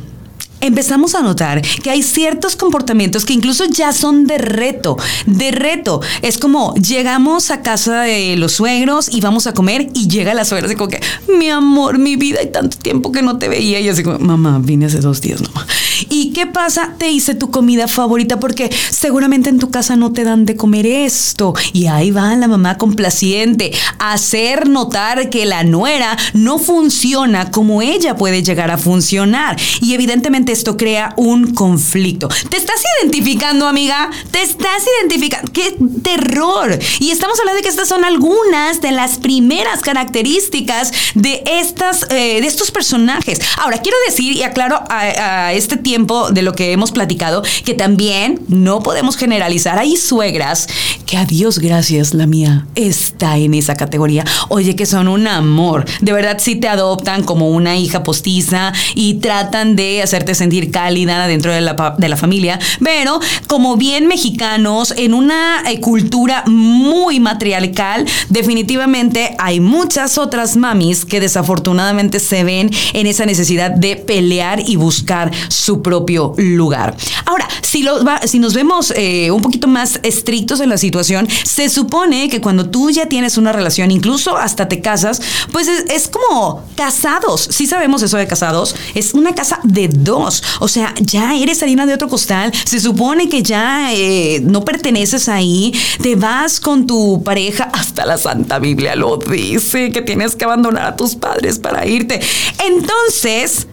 empezamos 0.60 1.14
a 1.14 1.22
notar 1.22 1.62
que 1.62 1.90
hay 1.90 2.02
ciertos 2.02 2.56
comportamientos 2.56 3.24
que 3.24 3.34
incluso 3.34 3.66
ya 3.66 3.92
son 3.92 4.26
de 4.26 4.38
reto, 4.38 4.96
de 5.26 5.52
reto. 5.52 6.00
Es 6.22 6.38
como 6.38 6.74
llegamos 6.74 7.52
a 7.52 7.62
casa 7.62 8.02
de 8.02 8.36
los 8.36 8.54
suegros 8.54 9.08
y 9.12 9.20
vamos 9.20 9.46
a 9.46 9.54
comer 9.54 9.90
y 9.94 10.08
llega 10.08 10.34
la 10.34 10.44
suegra 10.44 10.66
así 10.66 10.74
como 10.74 10.88
que, 10.88 11.00
mi 11.38 11.50
amor, 11.50 11.98
mi 11.98 12.16
vida, 12.16 12.40
hay 12.40 12.50
tanto 12.50 12.78
tiempo 12.78 13.12
que 13.12 13.22
no 13.22 13.38
te 13.38 13.48
veía. 13.48 13.78
Y 13.78 13.88
así 13.88 14.02
como, 14.02 14.18
mamá, 14.18 14.60
vine 14.60 14.86
hace 14.86 14.98
dos 14.98 15.20
días 15.20 15.40
nomás. 15.40 15.66
¿Y 16.08 16.32
qué 16.32 16.46
pasa? 16.46 16.94
Te 16.98 17.10
hice 17.10 17.34
tu 17.34 17.50
comida 17.50 17.88
favorita 17.88 18.40
porque 18.40 18.70
seguramente 18.90 19.48
en 19.48 19.58
tu 19.58 19.70
casa 19.70 19.96
no 19.96 20.12
te 20.12 20.24
dan 20.24 20.44
de 20.46 20.56
comer 20.56 20.86
esto. 20.86 21.54
Y 21.72 21.86
ahí 21.86 22.10
va 22.10 22.34
la 22.36 22.48
mamá 22.48 22.78
complaciente 22.78 23.72
a 23.98 24.12
hacer 24.12 24.68
notar 24.68 25.30
que 25.30 25.46
la 25.46 25.64
nuera 25.64 26.16
no 26.34 26.58
funciona 26.58 27.50
como 27.50 27.82
ella 27.82 28.16
puede 28.16 28.42
llegar 28.42 28.70
a 28.70 28.78
funcionar. 28.78 29.56
Y 29.80 29.94
evidentemente 29.94 30.52
esto 30.52 30.76
crea 30.76 31.14
un 31.16 31.54
conflicto. 31.54 32.28
¿Te 32.50 32.56
estás 32.56 32.82
identificando, 33.00 33.66
amiga? 33.66 34.10
¿Te 34.30 34.42
estás 34.42 34.82
identificando? 35.00 35.52
¡Qué 35.52 35.76
terror! 36.02 36.78
Y 36.98 37.10
estamos 37.10 37.38
hablando 37.38 37.56
de 37.56 37.62
que 37.62 37.68
estas 37.68 37.88
son 37.88 38.04
algunas 38.04 38.80
de 38.80 38.92
las 38.92 39.18
primeras 39.18 39.80
características 39.80 40.92
de, 41.14 41.42
estas, 41.46 42.06
eh, 42.10 42.40
de 42.40 42.46
estos 42.46 42.70
personajes. 42.70 43.40
Ahora, 43.58 43.78
quiero 43.78 43.96
decir 44.06 44.32
y 44.36 44.42
aclaro 44.42 44.82
a, 44.88 45.52
este 45.52 45.76
tiempo 45.76 45.91
de 46.32 46.42
lo 46.42 46.54
que 46.54 46.72
hemos 46.72 46.90
platicado 46.90 47.42
que 47.64 47.74
también 47.74 48.40
no 48.48 48.80
podemos 48.80 49.16
generalizar. 49.16 49.78
Hay 49.78 49.96
suegras 49.96 50.66
que 51.06 51.16
a 51.16 51.24
Dios 51.24 51.58
gracias, 51.58 52.14
la 52.14 52.26
mía 52.26 52.66
está 52.74 53.36
en 53.36 53.54
esa 53.54 53.74
categoría. 53.74 54.24
Oye, 54.48 54.74
que 54.74 54.86
son 54.86 55.08
un 55.08 55.26
amor. 55.26 55.84
De 56.00 56.12
verdad, 56.12 56.38
sí 56.40 56.56
te 56.56 56.68
adoptan 56.68 57.22
como 57.22 57.50
una 57.50 57.76
hija 57.76 58.02
postiza 58.02 58.72
y 58.94 59.14
tratan 59.14 59.76
de 59.76 60.02
hacerte 60.02 60.34
sentir 60.34 60.70
cálida 60.70 61.26
dentro 61.26 61.52
de 61.52 61.60
la, 61.60 61.94
de 61.98 62.08
la 62.08 62.16
familia, 62.16 62.58
pero 62.82 63.20
como 63.46 63.76
bien 63.76 64.06
mexicanos, 64.06 64.94
en 64.96 65.14
una 65.14 65.62
eh, 65.70 65.80
cultura 65.80 66.44
muy 66.46 67.20
matriarcal, 67.20 68.06
definitivamente 68.28 69.34
hay 69.38 69.60
muchas 69.60 70.18
otras 70.18 70.56
mamis 70.56 71.04
que 71.04 71.20
desafortunadamente 71.20 72.20
se 72.20 72.44
ven 72.44 72.70
en 72.92 73.06
esa 73.06 73.26
necesidad 73.26 73.70
de 73.70 73.96
pelear 73.96 74.60
y 74.66 74.76
buscar 74.76 75.30
su 75.48 75.71
propio 75.80 76.34
lugar. 76.36 76.96
Ahora, 77.24 77.48
si, 77.62 77.82
lo, 77.82 78.00
si 78.26 78.38
nos 78.38 78.52
vemos 78.52 78.92
eh, 78.96 79.30
un 79.30 79.40
poquito 79.40 79.68
más 79.68 80.00
estrictos 80.02 80.60
en 80.60 80.68
la 80.68 80.76
situación, 80.76 81.26
se 81.44 81.70
supone 81.70 82.28
que 82.28 82.40
cuando 82.40 82.68
tú 82.68 82.90
ya 82.90 83.06
tienes 83.06 83.38
una 83.38 83.52
relación, 83.52 83.90
incluso 83.90 84.36
hasta 84.36 84.68
te 84.68 84.80
casas, 84.80 85.22
pues 85.52 85.68
es, 85.68 86.08
como 86.08 86.62
casados. 86.76 87.48
Si 87.50 87.66
sabemos 87.66 88.02
eso 88.02 88.16
de 88.16 88.26
casados, 88.26 88.74
es 88.94 89.14
una 89.14 89.34
casa 89.34 89.60
de 89.62 89.88
dos. 89.88 90.42
O 90.60 90.68
sea, 90.68 90.94
ya 91.00 91.34
eres 91.34 91.62
harina 91.62 91.86
de 91.86 91.94
otro 91.94 92.08
costal. 92.08 92.52
Se 92.64 92.80
supone 92.80 93.28
que 93.28 93.42
ya 93.42 93.92
eh, 93.94 94.40
no 94.44 94.64
perteneces 94.64 95.28
ahí. 95.28 95.72
Te 96.02 96.16
vas 96.16 96.60
con 96.60 96.86
tu 96.86 97.22
pareja. 97.22 97.70
Hasta 97.72 98.04
la 98.04 98.18
Santa 98.18 98.58
Biblia 98.58 98.96
lo 98.96 99.16
dice, 99.16 99.92
que 99.92 100.02
tienes 100.02 100.36
que 100.36 100.44
abandonar 100.44 100.86
a 100.86 100.96
tus 100.96 101.14
padres 101.14 101.58
para 101.58 101.86
irte. 101.86 102.20
Entonces, 102.66 103.66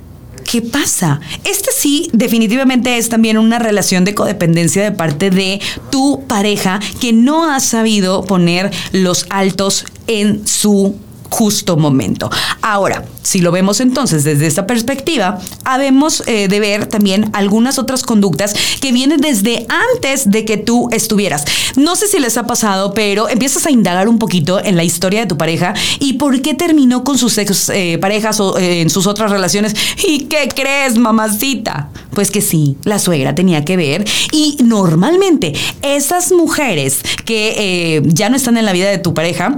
¿qué 0.49 0.61
pasa? 0.61 1.19
Este 1.43 1.71
sí, 1.71 2.09
definitivamente 2.11 2.97
es 2.97 3.09
también 3.09 3.37
una 3.37 3.59
relación 3.59 4.03
de 4.03 4.15
codependencia 4.15 4.83
de 4.83 4.91
parte 4.91 5.29
de 5.29 5.59
tu 5.91 6.23
pareja 6.27 6.79
que 6.99 7.13
no 7.13 7.51
ha 7.51 7.59
sabido 7.59 8.23
poner 8.23 8.71
los 8.91 9.25
altos 9.29 9.85
en 10.07 10.47
su 10.47 10.95
justo 11.29 11.77
momento. 11.77 12.29
Ahora, 12.61 13.05
si 13.21 13.41
lo 13.41 13.51
vemos 13.51 13.79
entonces 13.79 14.23
desde 14.23 14.47
esta 14.47 14.65
perspectiva, 14.65 15.39
habemos 15.63 16.23
eh, 16.25 16.47
de 16.47 16.59
ver 16.59 16.87
también 16.87 17.29
algunas 17.33 17.77
otras 17.77 18.03
conductas 18.03 18.55
que 18.81 18.91
vienen 18.91 19.21
desde 19.21 19.67
antes 19.93 20.29
de 20.29 20.45
que 20.45 20.57
tú 20.57 20.89
estuvieras. 20.91 21.45
No 21.75 21.95
sé 21.95 22.07
si 22.07 22.19
les 22.19 22.37
ha 22.37 22.47
pasado, 22.47 22.93
pero 22.93 23.29
empiezas 23.29 23.65
a 23.65 23.71
indagar 23.71 24.09
un 24.09 24.19
poquito 24.19 24.63
en 24.63 24.75
la 24.75 24.83
historia 24.83 25.21
de 25.21 25.27
tu 25.27 25.37
pareja 25.37 25.73
y 25.99 26.13
por 26.13 26.41
qué 26.41 26.53
terminó 26.53 27.03
con 27.03 27.17
sus 27.17 27.37
ex 27.37 27.69
eh, 27.69 27.97
parejas 28.01 28.39
o 28.39 28.57
eh, 28.57 28.81
en 28.81 28.89
sus 28.89 29.07
otras 29.07 29.31
relaciones. 29.31 29.75
¿Y 30.07 30.25
qué 30.25 30.49
crees, 30.53 30.97
mamacita? 30.97 31.89
Pues 32.11 32.31
que 32.31 32.41
sí, 32.41 32.77
la 32.83 32.99
suegra 32.99 33.35
tenía 33.35 33.63
que 33.63 33.77
ver 33.77 34.05
y 34.31 34.57
normalmente 34.63 35.53
esas 35.81 36.31
mujeres 36.31 36.99
que 37.25 38.01
ya 38.05 38.29
no 38.29 38.35
están 38.35 38.57
en 38.57 38.65
la 38.65 38.73
vida 38.73 38.89
de 38.89 38.97
tu 38.97 39.13
pareja, 39.13 39.57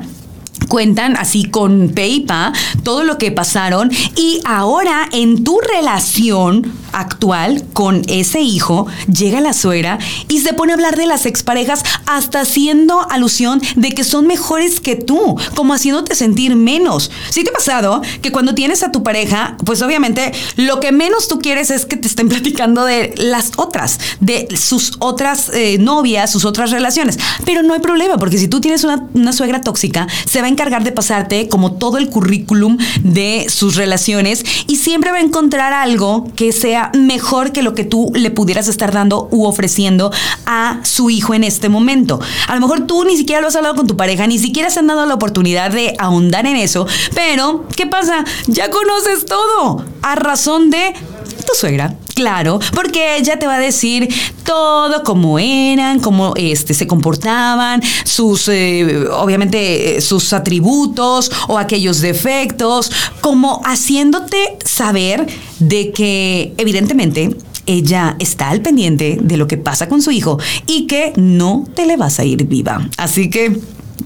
cuentan 0.68 1.18
así 1.18 1.46
con 1.46 1.90
PayPal 1.90 2.54
todo 2.84 3.04
lo 3.04 3.18
que 3.18 3.32
pasaron 3.32 3.92
y 4.16 4.42
ahora 4.46 5.08
en 5.12 5.44
tu 5.44 5.60
relación 5.60 6.74
actual 6.94 7.64
con 7.74 8.02
ese 8.08 8.42
hijo 8.42 8.88
llega 9.12 9.42
la 9.42 9.54
suegra 9.54 9.98
y 10.28 10.40
se 10.40 10.54
pone 10.54 10.74
a 10.74 10.76
hablar 10.76 10.96
de 10.96 11.06
las 11.06 11.26
exparejas 11.26 11.84
hasta 12.06 12.42
haciendo 12.42 13.10
alusión 13.10 13.62
de 13.76 13.92
que 13.92 14.04
son 14.04 14.28
mejores 14.28 14.80
que 14.80 14.96
tú, 14.96 15.38
como 15.56 15.74
haciéndote 15.74 16.16
sentir 16.16 16.56
menos. 16.56 17.12
¿Sí 17.30 17.44
te 17.44 17.50
ha 17.50 17.54
pasado 17.54 18.02
que 18.22 18.32
cuando 18.32 18.56
tienes 18.56 18.84
a 18.84 18.92
tu 18.92 19.04
pareja, 19.04 19.58
pues 19.66 19.82
obviamente 19.82 20.32
lo 20.58 20.80
que 20.80 20.92
menos 20.92 21.28
tú 21.28 21.40
quieres 21.40 21.72
es 21.72 21.86
que 21.86 21.98
te 21.98 22.08
estén 22.08 22.30
platicando 22.30 22.86
de 22.86 23.14
las 23.18 23.52
otras, 23.58 24.00
de 24.20 24.48
sus 24.60 24.94
otras 25.00 25.50
eh, 25.54 25.78
novias, 25.80 26.32
sus 26.32 26.46
otras 26.46 26.72
relaciones? 26.72 27.18
Pero 27.46 27.64
no 27.64 27.74
hay 27.74 27.80
problema, 27.80 28.18
porque 28.18 28.38
si 28.38 28.48
tú 28.48 28.62
tienes 28.62 28.84
una, 28.84 29.08
una 29.14 29.34
suegra 29.34 29.62
tóxica, 29.62 30.08
se 30.26 30.42
va 30.42 30.48
a 30.48 30.50
encargar 30.52 30.84
de 30.84 30.92
pasarte 30.92 31.48
como 31.50 31.74
todo 31.74 31.98
el 31.98 32.10
currículum 32.10 32.78
de 33.04 33.48
sus 33.50 33.76
relaciones 33.76 34.46
y 34.68 34.76
siempre 34.76 35.12
va 35.12 35.18
a 35.18 35.22
encontrar 35.22 35.74
algo 35.74 36.28
que 36.36 36.52
sea 36.52 36.92
mejor 36.96 37.52
que 37.52 37.62
lo 37.62 37.74
que 37.74 37.84
tú 37.84 38.12
le 38.14 38.32
pudieras 38.32 38.68
estar 38.68 38.92
dando 38.92 39.28
u 39.32 39.46
ofreciendo 39.46 40.12
a 40.46 40.80
su 40.84 41.10
hijo 41.10 41.34
en 41.34 41.44
este 41.44 41.70
momento. 41.70 42.20
A 42.48 42.56
lo 42.56 42.62
mejor 42.62 42.88
tú 42.88 43.04
ni 43.06 43.18
siquiera 43.18 43.42
lo 43.42 43.48
has 43.48 43.56
hablado 43.56 43.76
con 43.76 43.88
tu 43.88 43.98
pareja, 43.98 44.28
ni 44.28 44.40
siquiera 44.40 44.70
se 44.70 44.80
han 44.80 44.88
dado 44.88 45.06
la 45.06 45.16
oportunidad 45.16 45.72
de 45.72 45.96
ahondar 45.98 46.46
en 46.46 46.56
eso, 46.56 46.86
pero 47.14 47.66
¿qué 47.76 47.88
pasa? 47.88 48.24
Ya 48.48 48.70
conoces 48.70 49.26
todo 49.26 49.86
a 50.02 50.16
razón 50.16 50.70
de 50.70 50.94
tu 51.36 51.54
suegra, 51.56 51.96
claro, 52.14 52.60
porque 52.74 53.18
ella 53.18 53.40
te 53.40 53.48
va 53.48 53.56
a 53.56 53.60
decir 53.60 54.08
todo 54.44 55.04
cómo 55.04 55.40
eran, 55.40 56.00
cómo 56.00 56.34
este, 56.36 56.74
se 56.74 56.88
comportaban, 56.88 57.82
sus, 58.04 58.48
eh, 58.48 59.08
obviamente, 59.12 60.02
sus 60.02 60.34
atributos 60.34 61.32
o 61.48 61.58
aquellos 61.58 62.02
defectos, 62.02 62.92
como 63.22 63.62
haciéndote 63.66 64.58
saber 64.64 65.28
de 65.60 65.92
que, 65.92 66.54
evidentemente, 66.58 67.36
ella 67.66 68.16
está 68.20 68.50
al 68.50 68.62
pendiente 68.62 69.18
de 69.22 69.38
lo 69.38 69.48
que 69.48 69.58
pasa 69.58 69.88
con 69.88 70.02
su 70.02 70.12
hijo 70.12 70.40
y 70.68 70.88
que 70.88 71.14
no 71.16 71.66
te 71.76 71.86
le 71.86 71.98
vas 71.98 72.20
a 72.20 72.26
ir 72.26 72.46
viva. 72.46 72.88
Así 72.98 73.30
que, 73.30 73.60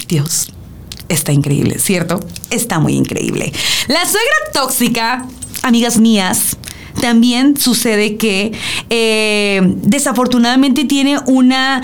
Dios, 0.07 0.51
está 1.09 1.31
increíble, 1.31 1.79
¿cierto? 1.79 2.19
Está 2.49 2.79
muy 2.79 2.93
increíble. 2.93 3.51
La 3.87 4.01
suegra 4.01 4.35
tóxica, 4.53 5.25
amigas 5.61 5.97
mías, 5.97 6.57
también 7.01 7.57
sucede 7.57 8.17
que 8.17 8.51
eh, 8.89 9.61
desafortunadamente 9.83 10.85
tiene 10.85 11.19
una 11.27 11.81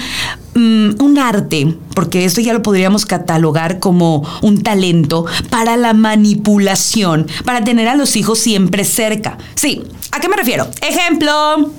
mm, 0.55 1.01
un 1.01 1.17
arte, 1.17 1.75
porque 1.93 2.25
esto 2.25 2.41
ya 2.41 2.53
lo 2.53 2.61
podríamos 2.61 3.05
catalogar 3.05 3.79
como 3.79 4.27
un 4.41 4.63
talento 4.63 5.25
para 5.49 5.77
la 5.77 5.93
manipulación, 5.93 7.27
para 7.45 7.63
tener 7.63 7.87
a 7.87 7.95
los 7.95 8.15
hijos 8.15 8.39
siempre 8.39 8.83
cerca. 8.83 9.37
Sí, 9.55 9.83
¿a 10.11 10.19
qué 10.19 10.29
me 10.29 10.37
refiero? 10.37 10.69
Ejemplo, 10.81 11.71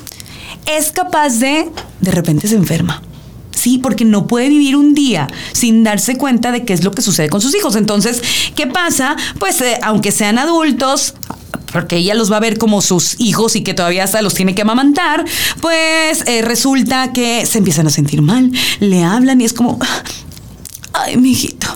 es 0.66 0.92
capaz 0.92 1.38
de, 1.38 1.70
de 2.00 2.10
repente 2.10 2.48
se 2.48 2.56
enferma. 2.56 3.02
Sí, 3.54 3.78
porque 3.78 4.04
no 4.04 4.26
puede 4.26 4.48
vivir 4.48 4.74
un 4.74 4.92
día 4.92 5.28
sin 5.52 5.84
darse 5.84 6.16
cuenta 6.16 6.50
de 6.50 6.64
qué 6.64 6.72
es 6.72 6.82
lo 6.82 6.90
que 6.90 7.00
sucede 7.00 7.28
con 7.28 7.40
sus 7.40 7.54
hijos. 7.54 7.76
Entonces, 7.76 8.20
¿qué 8.56 8.66
pasa? 8.66 9.16
Pues 9.38 9.60
eh, 9.60 9.78
aunque 9.82 10.10
sean 10.10 10.38
adultos, 10.38 11.14
porque 11.72 11.96
ella 11.96 12.14
los 12.14 12.30
va 12.30 12.36
a 12.36 12.40
ver 12.40 12.58
como 12.58 12.82
sus 12.82 13.18
hijos 13.18 13.56
y 13.56 13.62
que 13.62 13.74
todavía 13.74 14.04
hasta 14.04 14.22
los 14.22 14.34
tiene 14.34 14.54
que 14.54 14.62
amamantar, 14.62 15.24
pues 15.60 16.24
eh, 16.26 16.42
resulta 16.42 17.12
que 17.12 17.46
se 17.46 17.58
empiezan 17.58 17.86
a 17.86 17.90
sentir 17.90 18.22
mal, 18.22 18.50
le 18.80 19.04
hablan 19.04 19.40
y 19.40 19.44
es 19.44 19.52
como, 19.52 19.78
ay, 20.92 21.16
mi 21.16 21.32
hijito, 21.32 21.66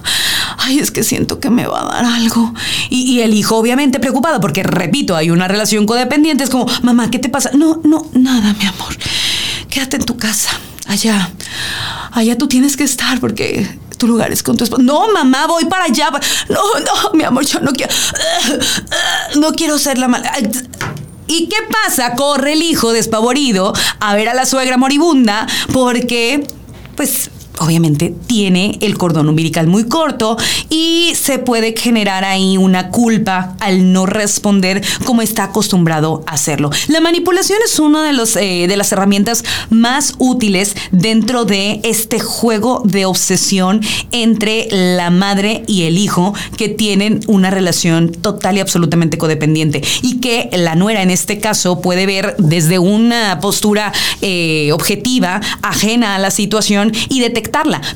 ay, 0.58 0.78
es 0.78 0.90
que 0.90 1.02
siento 1.02 1.40
que 1.40 1.50
me 1.50 1.66
va 1.66 1.82
a 1.82 2.02
dar 2.02 2.04
algo. 2.04 2.52
Y, 2.90 3.02
y, 3.02 3.20
el 3.20 3.34
hijo, 3.34 3.56
obviamente, 3.56 4.00
preocupado, 4.00 4.40
porque 4.40 4.62
repito, 4.62 5.16
hay 5.16 5.30
una 5.30 5.48
relación 5.48 5.86
codependiente, 5.86 6.44
es 6.44 6.50
como, 6.50 6.66
mamá, 6.82 7.10
¿qué 7.10 7.18
te 7.18 7.28
pasa? 7.28 7.50
No, 7.54 7.80
no, 7.84 8.08
nada, 8.12 8.54
mi 8.54 8.66
amor. 8.66 8.96
Quédate 9.68 9.96
en 9.96 10.04
tu 10.04 10.16
casa, 10.16 10.50
allá. 10.86 11.30
Allá 12.12 12.38
tú 12.38 12.48
tienes 12.48 12.76
que 12.76 12.84
estar 12.84 13.20
porque 13.20 13.68
tu 13.96 14.06
lugar 14.06 14.32
es 14.32 14.42
con 14.42 14.56
tu 14.56 14.64
esposo. 14.64 14.82
No, 14.82 15.12
mamá, 15.12 15.46
voy 15.46 15.64
para 15.66 15.84
allá. 15.84 16.10
No, 16.48 16.60
no, 16.80 17.12
mi 17.14 17.24
amor, 17.24 17.44
yo 17.44 17.60
no 17.60 17.72
quiero. 17.72 17.92
No 19.36 19.52
quiero 19.52 19.78
ser 19.78 19.98
la 19.98 20.08
mala. 20.08 20.32
¿Y 21.26 21.48
qué 21.48 21.56
pasa? 21.84 22.14
Corre 22.14 22.52
el 22.52 22.62
hijo 22.62 22.92
despavorido 22.92 23.72
a 23.98 24.14
ver 24.14 24.28
a 24.28 24.34
la 24.34 24.46
suegra 24.46 24.76
moribunda 24.76 25.46
porque, 25.72 26.46
pues, 26.94 27.30
obviamente 27.60 28.14
tiene 28.26 28.78
el 28.80 28.98
cordón 28.98 29.28
umbilical 29.28 29.66
muy 29.66 29.84
corto 29.84 30.36
y 30.68 31.12
se 31.14 31.38
puede 31.38 31.74
generar 31.76 32.24
ahí 32.24 32.56
una 32.56 32.90
culpa 32.90 33.56
al 33.60 33.92
no 33.92 34.06
responder 34.06 34.82
como 35.04 35.22
está 35.22 35.44
acostumbrado 35.44 36.22
a 36.26 36.32
hacerlo. 36.32 36.70
La 36.88 37.00
manipulación 37.00 37.58
es 37.64 37.78
una 37.78 38.04
de, 38.04 38.12
los, 38.12 38.36
eh, 38.36 38.66
de 38.68 38.76
las 38.76 38.92
herramientas 38.92 39.44
más 39.70 40.14
útiles 40.18 40.76
dentro 40.90 41.44
de 41.44 41.80
este 41.82 42.20
juego 42.20 42.82
de 42.84 43.06
obsesión 43.06 43.80
entre 44.12 44.68
la 44.70 45.10
madre 45.10 45.64
y 45.66 45.84
el 45.84 45.98
hijo 45.98 46.34
que 46.56 46.68
tienen 46.68 47.20
una 47.26 47.50
relación 47.50 48.12
total 48.12 48.56
y 48.56 48.60
absolutamente 48.60 49.18
codependiente 49.18 49.82
y 50.02 50.20
que 50.20 50.50
la 50.52 50.74
nuera 50.74 51.02
en 51.02 51.10
este 51.10 51.38
caso 51.38 51.80
puede 51.80 52.06
ver 52.06 52.34
desde 52.38 52.78
una 52.78 53.38
postura 53.40 53.92
eh, 54.20 54.70
objetiva, 54.72 55.40
ajena 55.62 56.14
a 56.14 56.18
la 56.18 56.30
situación 56.30 56.92
y 57.08 57.20
detectar 57.20 57.45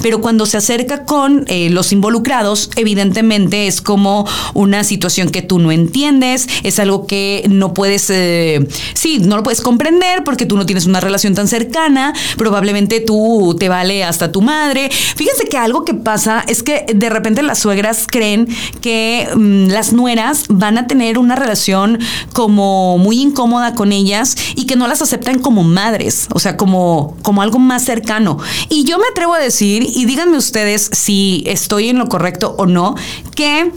pero 0.02 0.20
cuando 0.20 0.46
se 0.46 0.56
acerca 0.56 1.04
con 1.04 1.44
eh, 1.48 1.70
los 1.70 1.92
involucrados, 1.92 2.70
evidentemente 2.76 3.66
es 3.66 3.80
como 3.80 4.26
una 4.54 4.84
situación 4.84 5.30
que 5.30 5.42
tú 5.42 5.58
no 5.58 5.72
entiendes, 5.72 6.46
es 6.62 6.78
algo 6.78 7.06
que 7.06 7.44
no 7.48 7.74
puedes, 7.74 8.10
eh, 8.10 8.66
sí, 8.94 9.18
no 9.18 9.36
lo 9.36 9.42
puedes 9.42 9.60
comprender 9.60 10.24
porque 10.24 10.46
tú 10.46 10.56
no 10.56 10.66
tienes 10.66 10.86
una 10.86 11.00
relación 11.00 11.34
tan 11.34 11.48
cercana, 11.48 12.14
probablemente 12.36 13.00
tú 13.00 13.56
te 13.58 13.68
vale 13.68 14.04
hasta 14.04 14.32
tu 14.32 14.42
madre. 14.42 14.90
Fíjense 14.90 15.44
que 15.46 15.56
algo 15.56 15.84
que 15.84 15.94
pasa 15.94 16.44
es 16.46 16.62
que 16.62 16.86
de 16.94 17.10
repente 17.10 17.42
las 17.42 17.58
suegras 17.58 18.06
creen 18.06 18.48
que 18.80 19.28
mm, 19.34 19.68
las 19.68 19.92
nueras 19.92 20.44
van 20.48 20.78
a 20.78 20.86
tener 20.86 21.18
una 21.18 21.36
relación 21.36 21.98
como 22.32 22.98
muy 22.98 23.20
incómoda 23.20 23.74
con 23.74 23.92
ellas 23.92 24.36
y 24.54 24.66
que 24.66 24.76
no 24.76 24.86
las 24.86 25.02
aceptan 25.02 25.38
como 25.40 25.62
madres, 25.62 26.28
o 26.32 26.38
sea, 26.38 26.56
como, 26.56 27.16
como 27.22 27.42
algo 27.42 27.58
más 27.58 27.84
cercano. 27.84 28.38
Y 28.68 28.84
yo 28.84 28.98
me 28.98 29.04
atrevo 29.10 29.34
a 29.34 29.39
decir 29.40 29.84
y 29.86 30.04
díganme 30.04 30.36
ustedes 30.36 30.90
si 30.92 31.42
estoy 31.46 31.88
en 31.88 31.98
lo 31.98 32.08
correcto 32.08 32.54
o 32.58 32.66
no, 32.66 32.94
que 33.34 33.72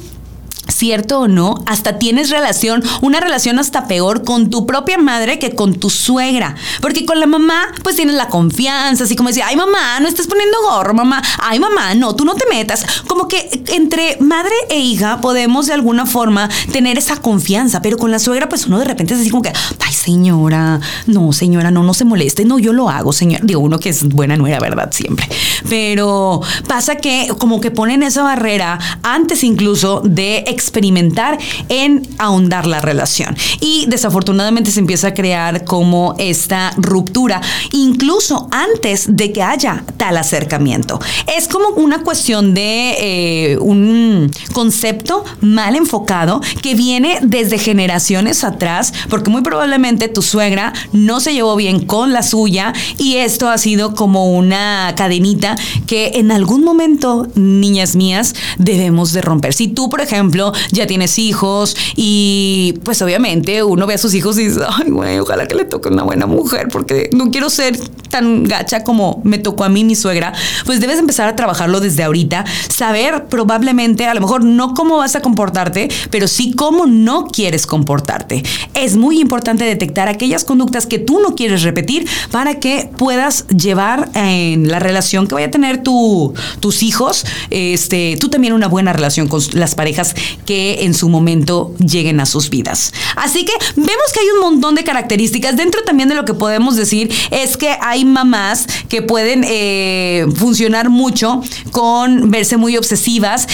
cierto 0.83 1.19
o 1.21 1.27
no, 1.29 1.55
hasta 1.65 1.97
tienes 1.97 2.29
relación, 2.29 2.83
una 2.99 3.21
relación 3.21 3.57
hasta 3.57 3.87
peor 3.87 4.25
con 4.25 4.49
tu 4.49 4.65
propia 4.65 4.97
madre 4.97 5.39
que 5.39 5.55
con 5.55 5.75
tu 5.75 5.89
suegra. 5.89 6.57
Porque 6.81 7.05
con 7.05 7.21
la 7.21 7.25
mamá, 7.25 7.67
pues 7.83 7.95
tienes 7.95 8.15
la 8.15 8.27
confianza, 8.27 9.05
así 9.05 9.15
como 9.15 9.29
decir, 9.29 9.43
ay 9.45 9.55
mamá, 9.55 10.01
no 10.01 10.09
estás 10.09 10.27
poniendo 10.27 10.57
gorro, 10.61 10.93
mamá, 10.93 11.23
ay 11.41 11.57
mamá, 11.57 11.95
no, 11.95 12.17
tú 12.17 12.25
no 12.25 12.35
te 12.35 12.43
metas. 12.49 12.85
Como 13.07 13.29
que 13.29 13.63
entre 13.67 14.17
madre 14.19 14.51
e 14.69 14.77
hija 14.77 15.21
podemos 15.21 15.67
de 15.67 15.73
alguna 15.73 16.05
forma 16.05 16.49
tener 16.73 16.97
esa 16.97 17.15
confianza, 17.15 17.81
pero 17.81 17.97
con 17.97 18.11
la 18.11 18.19
suegra, 18.19 18.49
pues 18.49 18.67
uno 18.67 18.77
de 18.77 18.83
repente 18.83 19.13
es 19.13 19.21
así 19.21 19.29
como 19.29 19.43
que, 19.43 19.53
ay 19.79 19.93
señora, 19.93 20.81
no 21.05 21.31
señora, 21.31 21.71
no, 21.71 21.83
no 21.83 21.93
se 21.93 22.03
moleste, 22.03 22.43
no, 22.43 22.59
yo 22.59 22.73
lo 22.73 22.89
hago, 22.89 23.13
señor. 23.13 23.39
Digo, 23.43 23.61
uno 23.61 23.79
que 23.79 23.87
es 23.87 24.03
buena 24.03 24.35
nuera, 24.35 24.59
¿verdad? 24.59 24.91
Siempre. 24.91 25.29
Pero 25.69 26.41
pasa 26.67 26.97
que 26.97 27.29
como 27.37 27.61
que 27.61 27.71
ponen 27.71 28.03
esa 28.03 28.23
barrera 28.23 28.79
antes 29.01 29.45
incluso 29.45 30.01
de 30.03 30.43
experimentar 30.73 31.37
en 31.69 32.01
ahondar 32.17 32.65
la 32.65 32.81
relación. 32.81 33.35
Y 33.59 33.85
desafortunadamente 33.87 34.71
se 34.71 34.79
empieza 34.79 35.09
a 35.09 35.13
crear 35.13 35.65
como 35.65 36.15
esta 36.17 36.73
ruptura, 36.77 37.41
incluso 37.71 38.47
antes 38.49 39.15
de 39.15 39.31
que 39.31 39.43
haya 39.43 39.83
tal 39.97 40.17
acercamiento. 40.17 40.99
Es 41.37 41.47
como 41.47 41.69
una 41.75 42.01
cuestión 42.01 42.55
de 42.55 42.95
eh, 42.99 43.57
un 43.59 44.31
concepto 44.53 45.23
mal 45.41 45.75
enfocado 45.75 46.41
que 46.63 46.73
viene 46.73 47.19
desde 47.21 47.59
generaciones 47.59 48.43
atrás, 48.43 48.93
porque 49.09 49.29
muy 49.29 49.43
probablemente 49.43 50.07
tu 50.07 50.23
suegra 50.23 50.73
no 50.91 51.19
se 51.19 51.33
llevó 51.33 51.55
bien 51.55 51.85
con 51.85 52.13
la 52.13 52.23
suya 52.23 52.73
y 52.97 53.17
esto 53.17 53.47
ha 53.47 53.59
sido 53.59 53.93
como 53.93 54.33
una 54.33 54.93
cadenita 54.97 55.55
que 55.85 56.13
en 56.15 56.31
algún 56.31 56.63
momento, 56.63 57.27
niñas 57.35 57.95
mías, 57.95 58.33
debemos 58.57 59.13
de 59.13 59.21
romper. 59.21 59.53
Si 59.53 59.67
tú, 59.67 59.89
por 59.89 60.01
ejemplo, 60.01 60.52
ya 60.71 60.87
tienes 60.87 61.17
hijos 61.19 61.75
y 61.95 62.75
pues 62.83 63.01
obviamente 63.01 63.63
uno 63.63 63.87
ve 63.87 63.95
a 63.95 63.97
sus 63.97 64.13
hijos 64.13 64.37
y 64.39 64.45
dice, 64.45 64.61
ay, 64.67 64.89
güey, 64.89 65.19
ojalá 65.19 65.47
que 65.47 65.55
le 65.55 65.65
toque 65.65 65.89
una 65.89 66.03
buena 66.03 66.25
mujer 66.25 66.67
porque 66.71 67.09
no 67.13 67.31
quiero 67.31 67.49
ser 67.49 67.77
tan 68.09 68.43
gacha 68.43 68.83
como 68.83 69.21
me 69.23 69.39
tocó 69.39 69.63
a 69.63 69.69
mí 69.69 69.83
mi 69.83 69.95
suegra, 69.95 70.33
pues 70.65 70.79
debes 70.79 70.99
empezar 70.99 71.27
a 71.27 71.35
trabajarlo 71.35 71.79
desde 71.79 72.03
ahorita, 72.03 72.45
saber 72.69 73.25
probablemente, 73.25 74.05
a 74.05 74.13
lo 74.13 74.21
mejor 74.21 74.43
no 74.43 74.73
cómo 74.73 74.97
vas 74.97 75.15
a 75.15 75.21
comportarte, 75.21 75.89
pero 76.11 76.27
sí 76.27 76.53
cómo 76.53 76.85
no 76.85 77.25
quieres 77.25 77.65
comportarte. 77.65 78.43
Es 78.73 78.95
muy 78.95 79.19
importante 79.19 79.63
detectar 79.63 80.07
aquellas 80.07 80.43
conductas 80.43 80.85
que 80.85 80.99
tú 80.99 81.19
no 81.19 81.35
quieres 81.35 81.63
repetir 81.63 82.07
para 82.31 82.59
que 82.59 82.89
puedas 82.97 83.47
llevar 83.47 84.09
en 84.13 84.67
la 84.67 84.79
relación 84.79 85.27
que 85.27 85.35
vaya 85.35 85.47
a 85.47 85.51
tener 85.51 85.81
tu, 85.81 86.33
tus 86.59 86.83
hijos, 86.83 87.25
este, 87.49 88.17
tú 88.19 88.29
también 88.29 88.53
una 88.53 88.67
buena 88.67 88.93
relación 88.93 89.27
con 89.27 89.41
las 89.53 89.75
parejas 89.75 90.15
que 90.45 90.83
en 90.83 90.93
su 90.93 91.09
momento 91.09 91.73
lleguen 91.79 92.19
a 92.19 92.25
sus 92.25 92.49
vidas. 92.49 92.93
Así 93.15 93.45
que 93.45 93.53
vemos 93.75 94.11
que 94.13 94.19
hay 94.19 94.27
un 94.35 94.41
montón 94.41 94.75
de 94.75 94.83
características. 94.83 95.55
Dentro 95.55 95.83
también 95.83 96.09
de 96.09 96.15
lo 96.15 96.25
que 96.25 96.33
podemos 96.33 96.75
decir 96.75 97.13
es 97.31 97.57
que 97.57 97.75
hay 97.81 98.05
mamás 98.05 98.67
que 98.89 99.01
pueden 99.01 99.43
eh, 99.45 100.25
funcionar 100.35 100.89
mucho 100.89 101.41
con 101.71 102.31
verse 102.31 102.57
muy 102.57 102.77
obsesivas 102.77 103.47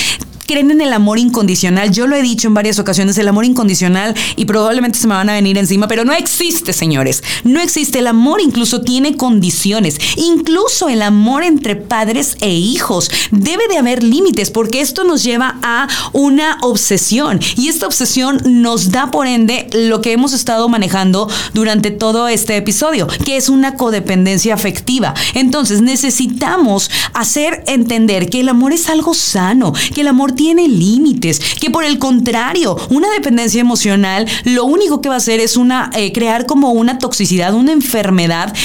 creen 0.50 0.72
en 0.72 0.82
el 0.82 0.94
amor 0.94 1.20
incondicional. 1.20 1.92
Yo 1.92 2.08
lo 2.08 2.16
he 2.16 2.24
dicho 2.24 2.48
en 2.48 2.56
varias 2.56 2.80
ocasiones, 2.80 3.20
el 3.20 3.28
amor 3.28 3.46
incondicional, 3.46 4.16
y 4.36 4.46
probablemente 4.46 4.98
se 4.98 5.06
me 5.06 5.14
van 5.14 5.30
a 5.30 5.34
venir 5.34 5.60
encima, 5.60 5.88
pero 5.88 6.06
no 6.06 6.14
existe, 6.14 6.74
señores. 6.74 7.24
No 7.44 7.62
existe. 7.62 8.00
El 8.00 8.08
amor 8.08 8.42
incluso 8.42 8.82
tiene 8.82 9.16
condiciones. 9.16 10.00
Incluso 10.16 10.90
el 10.90 11.04
amor 11.04 11.44
entre 11.44 11.76
padres 11.76 12.36
e 12.42 12.52
hijos. 12.52 13.12
Debe 13.30 13.68
de 13.68 13.78
haber 13.78 14.02
límites, 14.02 14.50
porque 14.50 14.82
esto 14.82 15.04
nos 15.04 15.24
lleva 15.24 15.60
a 15.62 15.88
una 16.14 16.58
obsesión. 16.62 17.40
Y 17.56 17.68
esta 17.68 17.86
obsesión 17.86 18.42
nos 18.44 18.90
da, 18.90 19.12
por 19.12 19.28
ende, 19.28 19.70
lo 19.72 20.02
que 20.02 20.14
hemos 20.14 20.34
estado 20.34 20.68
manejando 20.68 21.30
durante 21.54 21.92
todo 21.92 22.28
este 22.28 22.58
episodio, 22.58 23.08
que 23.24 23.38
es 23.38 23.50
una 23.50 23.76
codependencia 23.76 24.56
afectiva. 24.56 25.14
Entonces, 25.36 25.84
necesitamos 25.84 26.90
hacer 27.14 27.64
entender 27.68 28.32
que 28.32 28.40
el 28.40 28.50
amor 28.50 28.74
es 28.74 28.90
algo 28.90 29.14
sano, 29.14 29.74
que 29.94 30.02
el 30.02 30.08
amor 30.08 30.39
tiene 30.40 30.70
límites, 30.70 31.42
que 31.60 31.70
por 31.70 31.84
el 31.84 32.00
contrario, 32.00 32.78
una 32.92 33.10
dependencia 33.12 33.60
emocional 33.60 34.26
lo 34.46 34.64
único 34.64 35.02
que 35.02 35.10
va 35.10 35.16
a 35.16 35.18
hacer 35.18 35.42
es 35.42 35.58
una, 35.58 35.92
eh, 35.94 36.14
crear 36.14 36.46
como 36.46 36.72
una 36.72 36.98
toxicidad, 36.98 37.54
una 37.54 37.74
enfermedad 37.74 38.56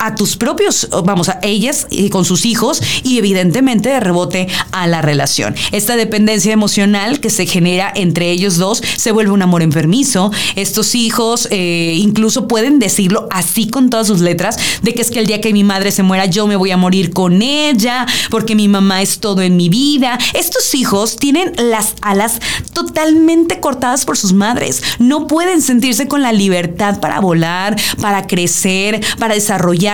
a 0.00 0.14
tus 0.14 0.36
propios, 0.36 0.88
vamos, 1.04 1.28
a 1.28 1.38
ellas 1.42 1.86
y 1.90 2.08
con 2.08 2.24
sus 2.24 2.46
hijos 2.46 2.82
y 3.04 3.18
evidentemente 3.18 3.90
de 3.90 4.00
rebote 4.00 4.48
a 4.72 4.86
la 4.86 5.02
relación. 5.02 5.54
Esta 5.72 5.94
dependencia 5.94 6.52
emocional 6.52 7.20
que 7.20 7.28
se 7.28 7.46
genera 7.46 7.92
entre 7.94 8.30
ellos 8.30 8.56
dos 8.56 8.82
se 8.96 9.12
vuelve 9.12 9.30
un 9.30 9.42
amor 9.42 9.62
enfermizo. 9.62 10.32
Estos 10.56 10.94
hijos 10.94 11.48
eh, 11.50 11.94
incluso 11.96 12.48
pueden 12.48 12.78
decirlo 12.78 13.28
así 13.30 13.68
con 13.68 13.90
todas 13.90 14.06
sus 14.06 14.20
letras, 14.20 14.56
de 14.82 14.94
que 14.94 15.02
es 15.02 15.10
que 15.10 15.18
el 15.18 15.26
día 15.26 15.42
que 15.42 15.52
mi 15.52 15.64
madre 15.64 15.92
se 15.92 16.02
muera 16.02 16.24
yo 16.24 16.46
me 16.46 16.56
voy 16.56 16.70
a 16.70 16.78
morir 16.78 17.12
con 17.12 17.42
ella, 17.42 18.06
porque 18.30 18.54
mi 18.54 18.68
mamá 18.68 19.02
es 19.02 19.20
todo 19.20 19.42
en 19.42 19.56
mi 19.58 19.68
vida. 19.68 20.18
Estos 20.32 20.74
hijos 20.74 21.16
tienen 21.16 21.52
las 21.58 21.94
alas 22.00 22.40
totalmente 22.72 23.60
cortadas 23.60 24.06
por 24.06 24.16
sus 24.16 24.32
madres. 24.32 24.82
No 24.98 25.26
pueden 25.26 25.60
sentirse 25.60 26.08
con 26.08 26.22
la 26.22 26.32
libertad 26.32 27.00
para 27.00 27.20
volar, 27.20 27.76
para 28.00 28.26
crecer, 28.26 29.00
para 29.18 29.34
desarrollar 29.34 29.89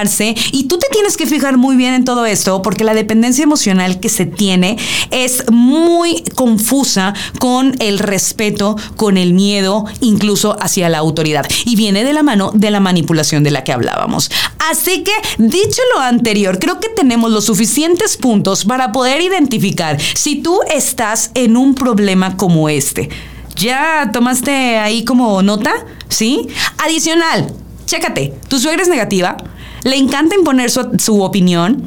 y 0.53 0.65
tú 0.65 0.79
te 0.79 0.89
tienes 0.93 1.17
que 1.17 1.27
fijar 1.27 1.57
muy 1.57 1.75
bien 1.77 1.95
en 1.95 2.05
todo 2.05 2.27
esto 2.27 2.61
porque 2.61 2.85
la 2.85 2.93
dependencia 2.93 3.45
emocional 3.45 3.99
que 3.99 4.11
se 4.11 4.27
tiene 4.27 4.77
es 5.11 5.51
muy 5.51 6.23
confusa 6.35 7.15
con 7.39 7.75
el 7.79 7.99
respeto, 7.99 8.77
con 8.97 9.17
el 9.17 9.33
miedo, 9.33 9.87
incluso 10.01 10.57
hacia 10.61 10.91
la 10.91 10.99
autoridad. 10.99 11.47
Y 11.65 11.77
viene 11.77 12.05
de 12.05 12.13
la 12.13 12.23
mano 12.23 12.51
de 12.53 12.71
la 12.71 12.81
manipulación 12.81 13.43
de 13.43 13.51
la 13.51 13.65
que 13.65 13.73
hablábamos. 13.73 14.31
Así 14.71 15.03
que, 15.03 15.13
dicho 15.39 15.81
lo 15.95 16.03
anterior, 16.03 16.59
creo 16.59 16.79
que 16.79 16.89
tenemos 16.91 17.31
los 17.31 17.47
suficientes 17.47 18.19
puntos 18.19 18.65
para 18.67 18.93
poder 18.93 19.23
identificar 19.23 19.99
si 20.15 20.37
tú 20.37 20.61
estás 20.71 21.31
en 21.35 21.57
un 21.57 21.75
problema 21.75 22.37
como 22.37 22.69
este 22.69 23.09
¿Ya 23.57 24.11
tomaste 24.13 24.77
ahí 24.77 25.03
como 25.05 25.43
nota? 25.43 25.73
¿Sí? 26.09 26.47
Adicional, 26.85 27.55
chécate, 27.87 28.35
tu 28.49 28.59
suegra 28.59 28.83
es 28.83 28.89
negativa, 28.89 29.39
le 29.87 29.97
encanta 29.97 30.35
imponer 30.35 30.69
su, 30.69 30.81
su 30.99 31.23
opinión 31.23 31.81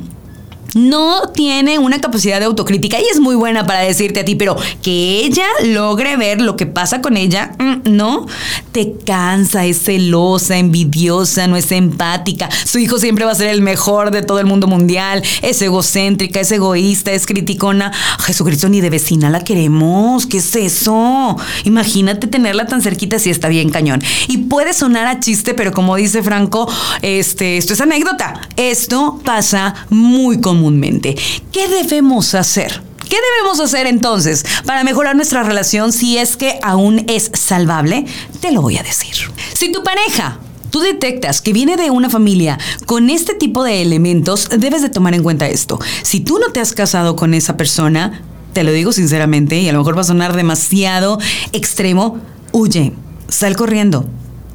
no 0.76 1.30
tiene 1.34 1.80
una 1.80 2.00
capacidad 2.00 2.40
de 2.40 2.46
autocrítica 2.46 3.00
y 3.00 3.06
es 3.12 3.20
muy 3.20 3.36
buena 3.36 3.66
para 3.66 3.82
decirte 3.82 4.20
a 4.20 4.26
ti, 4.26 4.36
pero 4.36 4.56
que 4.82 5.22
ella 5.26 5.46
logre 5.64 6.18
ver 6.18 6.42
lo 6.42 6.56
que 6.56 6.66
pasa 6.66 7.02
con 7.02 7.18
ella, 7.18 7.52
mm, 7.58 7.92
no, 7.92 8.28
te 8.72 8.96
cansa, 9.06 9.66
es 9.66 9.82
celosa, 9.84 10.58
envidiosa, 10.58 11.48
no 11.48 11.56
es 11.56 11.72
empática, 11.72 12.50
su 12.66 12.80
hijo 12.80 13.00
siempre 13.00 13.26
va 13.26 13.32
a 13.32 13.36
ser 13.36 13.50
el 13.50 13.62
mejor 13.62 14.12
de 14.12 14.22
todo 14.22 14.40
el 14.40 14.46
mundo 14.46 14.68
mundial, 14.68 15.24
es 15.42 15.62
egocéntrica, 15.62 16.40
es 16.40 16.52
egoísta, 16.52 17.12
es 17.12 17.26
criticona. 17.26 17.92
Jesucristo 18.20 18.70
ni 18.70 18.82
de 18.82 18.90
vecina 18.90 19.30
la 19.30 19.44
queremos, 19.44 20.26
¿qué 20.26 20.38
es 20.38 20.56
eso? 20.56 21.36
Imagínate 21.64 22.28
tenerla 22.28 22.68
tan 22.68 22.82
cerquita 22.82 23.20
si 23.20 23.30
está 23.30 23.48
bien 23.48 23.70
cañón. 23.70 24.02
Y 24.28 24.38
puede 24.38 24.74
sonar 24.74 25.08
a 25.08 25.20
chiste, 25.20 25.54
pero 25.54 25.72
como 25.72 25.96
dice 25.96 26.22
Franco, 26.24 26.72
este, 27.02 27.58
esto 27.58 27.74
es 27.74 27.82
anécdota. 27.82 28.42
Esto 28.56 29.20
pasa 29.24 29.74
muy 29.90 30.40
común 30.40 30.59
comúnmente. 30.60 31.16
¿Qué 31.54 31.70
debemos 31.70 32.36
hacer? 32.36 32.82
¿Qué 33.10 33.16
debemos 33.38 33.62
hacer 33.62 33.88
entonces 33.88 34.46
para 34.66 34.84
mejorar 34.84 35.16
nuestra 35.16 35.42
relación 35.42 35.94
si 35.94 36.18
es 36.18 36.36
que 36.36 36.60
aún 36.62 37.06
es 37.08 37.32
salvable? 37.34 38.06
Te 38.42 38.52
lo 38.52 38.62
voy 38.62 38.78
a 38.78 38.84
decir. 38.84 39.16
Si 39.54 39.72
tu 39.72 39.84
pareja 39.84 40.38
tú 40.70 40.82
detectas 40.82 41.42
que 41.42 41.54
viene 41.54 41.78
de 41.78 41.90
una 41.92 42.10
familia 42.10 42.60
con 42.86 43.10
este 43.10 43.34
tipo 43.36 43.64
de 43.64 43.82
elementos, 43.82 44.50
debes 44.50 44.82
de 44.82 44.90
tomar 44.90 45.16
en 45.16 45.24
cuenta 45.24 45.48
esto. 45.48 45.80
Si 46.04 46.20
tú 46.20 46.38
no 46.40 46.52
te 46.52 46.60
has 46.60 46.74
casado 46.74 47.16
con 47.16 47.34
esa 47.34 47.56
persona, 47.56 48.22
te 48.54 48.64
lo 48.64 48.72
digo 48.74 48.92
sinceramente, 48.92 49.60
y 49.60 49.70
a 49.70 49.72
lo 49.72 49.80
mejor 49.80 49.98
va 49.98 50.02
a 50.02 50.04
sonar 50.04 50.36
demasiado 50.36 51.20
extremo, 51.54 52.20
huye, 52.52 52.92
sal 53.30 53.56
corriendo. 53.56 54.06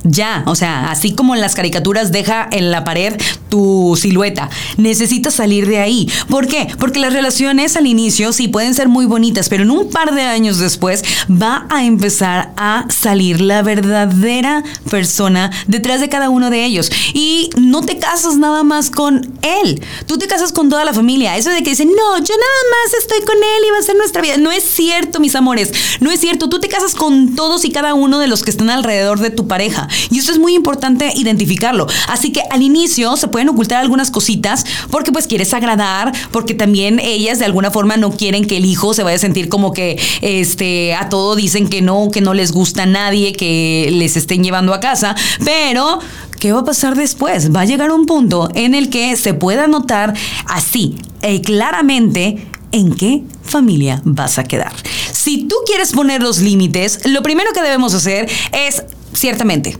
Ya, 0.05 0.43
o 0.47 0.55
sea, 0.55 0.91
así 0.91 1.15
como 1.15 1.35
en 1.35 1.41
las 1.41 1.55
caricaturas 1.55 2.13
deja 2.13 2.47
en 2.53 2.71
la 2.71 2.85
pared 2.85 3.15
tu 3.49 3.97
silueta. 3.99 4.51
Necesitas 4.77 5.35
salir 5.35 5.67
de 5.67 5.79
ahí. 5.79 6.11
¿Por 6.29 6.47
qué? 6.47 6.69
Porque 6.79 6.99
las 6.99 7.13
relaciones 7.13 7.77
al 7.77 7.87
inicio 7.87 8.33
sí 8.33 8.49
pueden 8.49 8.75
ser 8.75 8.89
muy 8.89 9.07
bonitas, 9.07 9.49
pero 9.49 9.63
en 9.63 9.71
un 9.71 9.89
par 9.89 10.15
de 10.15 10.23
años 10.23 10.59
después 10.59 11.03
va 11.31 11.67
a 11.71 11.85
empezar 11.85 12.53
a 12.57 12.85
salir 12.91 13.41
la 13.41 13.63
verdadera 13.63 14.63
persona 14.91 15.51
detrás 15.69 16.01
de 16.01 16.11
cada 16.11 16.29
uno 16.29 16.51
de 16.51 16.65
ellos. 16.65 16.91
Y 17.15 17.49
no 17.57 17.81
te 17.81 17.99
casas 17.99 18.37
nada 18.37 18.63
más 18.63 18.91
con 18.91 19.33
él. 19.41 19.83
Tú 20.07 20.19
te 20.19 20.27
casas 20.27 20.53
con 20.53 20.69
toda 20.69 20.85
la 20.85 20.93
familia. 20.93 21.37
Eso 21.37 21.49
de 21.49 21.63
que 21.63 21.71
dicen, 21.71 21.89
no, 21.89 22.19
yo 22.19 22.35
nada 22.35 22.63
más 22.71 22.95
estoy 23.01 23.21
con 23.25 23.37
él 23.37 23.65
y 23.67 23.71
va 23.71 23.79
a 23.79 23.83
ser 23.83 23.97
nuestra 23.97 24.21
vida. 24.21 24.37
No 24.37 24.51
es 24.51 24.65
cierto, 24.65 25.19
mis 25.19 25.35
amores. 25.35 25.73
No 26.01 26.11
es 26.11 26.21
cierto. 26.21 26.51
Tú 26.51 26.61
te 26.61 26.69
casas 26.69 26.95
con 26.95 27.35
todos 27.35 27.65
y 27.65 27.71
cada 27.71 27.95
uno 27.95 28.19
de 28.19 28.27
los 28.27 28.43
que 28.43 28.51
están 28.51 28.69
alrededor 28.69 29.21
de 29.21 29.31
tu 29.31 29.49
pareja. 29.49 29.89
Y 30.11 30.19
eso 30.19 30.33
es 30.33 30.39
muy 30.39 30.55
importante 30.55 31.13
identificarlo. 31.15 31.87
Así 32.09 32.33
que 32.33 32.43
al 32.51 32.63
inicio 32.63 33.17
se 33.17 33.29
pueden 33.29 33.49
ocultar 33.49 33.81
algunas 33.81 34.11
cositas 34.11 34.65
porque 34.91 35.13
pues 35.13 35.27
quieres 35.27 35.53
agradar, 35.55 36.13
porque 36.31 36.55
también 36.55 36.99
ellas 37.01 37.39
de 37.39 37.45
alguna 37.45 37.71
forma 37.71 37.97
no 37.97 38.13
quieren 38.13 38.47
que 38.47 38.57
el 38.57 38.65
hijo 38.65 38.95
se 38.95 39.03
vaya 39.03 39.17
a 39.17 39.21
sentir 39.21 39.49
como 39.49 39.73
que 39.73 40.01
este 40.21 40.95
a 40.95 41.09
todo 41.09 41.37
dicen 41.37 41.69
que 41.69 41.83
no, 41.83 42.11
que 42.11 42.21
no 42.21 42.35
les 42.35 42.53
gusta 42.53 42.85
a 42.85 42.87
nadie, 42.87 43.33
que 43.33 43.89
les 43.93 44.17
estén 44.17 44.43
llevando 44.43 44.75
a 44.75 44.81
casa, 44.81 45.15
pero 45.45 45.99
¿qué 46.41 46.53
va 46.53 46.61
a 46.61 46.65
pasar 46.65 46.95
después? 46.95 47.55
Va 47.55 47.63
a 47.63 47.65
llegar 47.65 47.91
un 47.91 48.07
punto 48.07 48.49
en 48.55 48.75
el 48.75 48.91
que 48.91 49.17
se 49.17 49.35
pueda 49.35 49.67
notar 49.67 50.15
así, 50.47 50.97
eh, 51.23 51.41
claramente 51.41 52.47
en 52.73 52.95
qué 52.95 53.23
familia 53.43 54.03
vas 54.05 54.39
a 54.39 54.45
quedar. 54.45 54.73
Si 55.13 55.45
tú 55.45 55.55
quieres 55.65 55.93
poner 55.93 56.23
los 56.23 56.41
límites, 56.41 57.07
lo 57.07 57.23
primero 57.23 57.53
que 57.53 57.63
debemos 57.63 57.95
hacer 57.95 58.29
es, 58.53 58.83
ciertamente, 59.15 59.77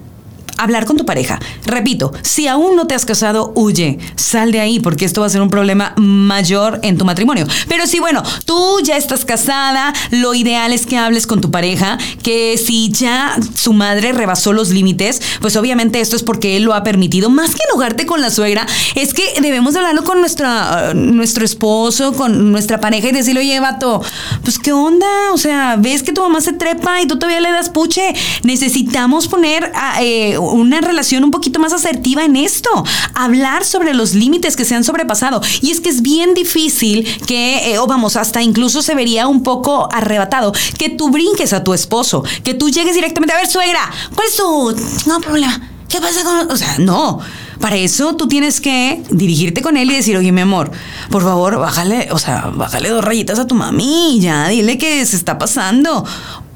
hablar 0.59 0.87
con 0.87 0.97
tu 0.97 1.05
pareja. 1.05 1.39
Repito, 1.65 2.13
si 2.23 2.49
aún 2.49 2.77
no 2.77 2.87
te 2.87 2.95
has 2.95 3.05
casado, 3.05 3.53
huye, 3.55 3.99
sal 4.17 4.53
de 4.53 4.61
ahí 4.61 4.81
porque 4.81 5.05
esto 5.05 5.21
va 5.21 5.27
a 5.27 5.31
ser 5.31 5.43
un 5.43 5.51
problema 5.51 5.95
mayor 5.97 6.81
en 6.83 6.99
tu 6.99 7.05
matrimonio. 7.05 7.47
Pero 7.69 7.87
si, 7.87 8.01
bueno, 8.01 8.23
tú 8.45 8.81
ya 8.83 8.97
estás 8.97 9.25
casada, 9.25 9.93
lo 10.11 10.35
ideal 10.35 10.73
es 10.73 10.87
que 10.87 10.97
hables 10.97 11.27
con 11.27 11.41
tu 11.41 11.51
pareja, 11.51 11.99
que 12.23 12.59
si 12.59 12.91
ya 12.91 13.37
su 13.55 13.73
madre 13.73 14.13
rebasó 14.13 14.53
los 14.53 14.71
límites, 14.71 15.21
pues 15.41 15.57
obviamente 15.57 16.01
esto 16.01 16.17
es 16.17 16.23
porque 16.23 16.57
él 16.57 16.65
lo 16.65 16.75
ha 16.75 16.83
permitido. 16.83 17.31
Más 17.31 17.51
que 17.55 17.61
enojarte 17.71 18.07
con 18.07 18.21
la 18.21 18.31
suegra, 18.31 18.67
es 18.95 19.15
que 19.15 19.23
debemos 19.41 19.77
hablarlo 19.77 20.05
con 20.05 20.21
nuestra, 20.21 20.95
nuestro 20.95 21.45
esposo, 21.45 22.13
con 22.13 22.53
nuestra 22.53 22.81
pareja 22.81 23.09
y 23.09 23.13
decirle, 23.13 23.41
oye, 23.41 23.61
vato, 23.61 24.03
pues 24.43 24.59
qué 24.59 24.73
onda, 24.73 25.07
o 25.33 25.39
sea, 25.39 25.77
ves 25.79 26.03
que 26.03 26.13
tu 26.13 26.23
mamá 26.23 26.41
se 26.41 26.53
trepa 26.53 27.01
y 27.01 27.07
tú 27.07 27.19
todavía 27.19 27.41
le 27.41 27.51
das 27.51 27.71
puche. 27.71 28.15
Necesitamos 28.43 29.29
poner 29.29 29.73
a, 29.75 30.03
eh, 30.03 30.37
una 30.53 30.81
relación 30.81 31.25
un 31.25 31.31
poquito 31.31 31.59
más 31.59 31.73
asertiva 31.73 32.25
en 32.25 32.37
esto, 32.37 32.71
hablar 33.15 33.65
sobre 33.65 33.95
los 33.95 34.15
límites 34.15 34.57
que 34.57 34.65
se 34.65 34.75
han 34.75 34.85
sobrepasado. 34.85 35.41
Y 35.61 35.71
es 35.71 35.81
que 35.81 35.91
es 35.91 36.03
bien 36.03 36.35
difícil 36.35 37.05
que, 37.27 37.73
eh, 37.73 37.79
o 37.79 37.87
vamos, 37.87 38.17
hasta 38.17 38.43
incluso 38.43 38.83
se 38.83 38.95
vería 38.95 39.27
un 39.27 39.43
poco 39.43 39.89
arrebatado, 39.93 40.53
que 40.79 40.91
tú 40.91 41.11
brinques 41.11 41.53
a 41.53 41.65
tu 41.65 41.75
esposo, 41.75 42.25
que 42.43 42.55
tú 42.55 42.71
llegues 42.71 42.95
directamente 42.95 43.35
a 43.35 43.39
ver, 43.39 43.47
suegra, 43.47 43.91
¿cuál 44.15 44.29
es 44.29 44.37
tu... 44.37 45.09
No 45.09 45.21
problema. 45.21 45.74
¿Qué 45.95 46.01
pasa 46.01 46.25
con.? 46.25 46.51
O 46.51 46.57
sea, 46.57 46.77
no. 46.79 47.21
Para 47.61 47.77
eso 47.77 48.17
tú 48.17 48.27
tienes 48.27 48.61
que 48.61 49.01
dirigirte 49.13 49.63
con 49.63 49.77
él 49.77 49.93
y 49.93 49.95
decir, 49.95 50.17
oye, 50.17 50.33
mi 50.33 50.41
amor, 50.41 50.73
por 51.09 51.23
favor, 51.23 51.57
bájale, 51.57 52.09
o 52.11 52.19
sea, 52.19 52.51
bájale 52.53 52.89
dos 52.89 53.05
rayitas 53.05 53.39
a 53.39 53.47
tu 53.47 53.55
mami, 53.55 54.19
ya, 54.21 54.49
dile 54.49 54.77
que 54.77 55.07
se 55.07 55.15
está 55.15 55.39
pasando. 55.39 56.05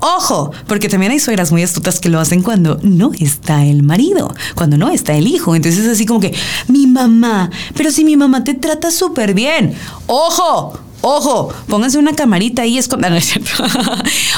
Ojo, 0.01 0.51
porque 0.67 0.89
también 0.89 1.13
hay 1.13 1.21
suegras 1.21 1.53
muy 1.53 1.63
astutas 1.63 2.01
que 2.01 2.09
lo 2.09 2.19
hacen 2.19 2.43
cuando 2.43 2.81
no 2.83 3.13
está 3.17 3.65
el 3.65 3.85
marido, 3.85 4.35
cuando 4.57 4.77
no 4.77 4.91
está 4.91 5.15
el 5.15 5.29
hijo. 5.29 5.55
Entonces 5.55 5.85
es 5.85 5.93
así 5.93 6.05
como 6.05 6.19
que, 6.19 6.35
mi 6.67 6.89
mamá, 6.89 7.49
pero 7.77 7.93
si 7.93 8.05
mi 8.05 8.17
mamá 8.17 8.43
te 8.43 8.55
trata 8.55 8.91
súper 8.91 9.35
bien. 9.35 9.73
Ojo, 10.09 10.81
Ojo, 11.01 11.55
pónganse 11.69 11.97
una 11.97 12.17
camarita 12.17 12.63
ahí 12.63 12.77
escondida. 12.77 13.11
No 13.11 13.17
es 13.17 13.27
cierto. 13.27 13.53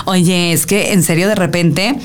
Oye, 0.04 0.52
es 0.52 0.66
que 0.66 0.92
en 0.92 1.02
serio 1.02 1.26
de 1.26 1.34
repente 1.34 1.98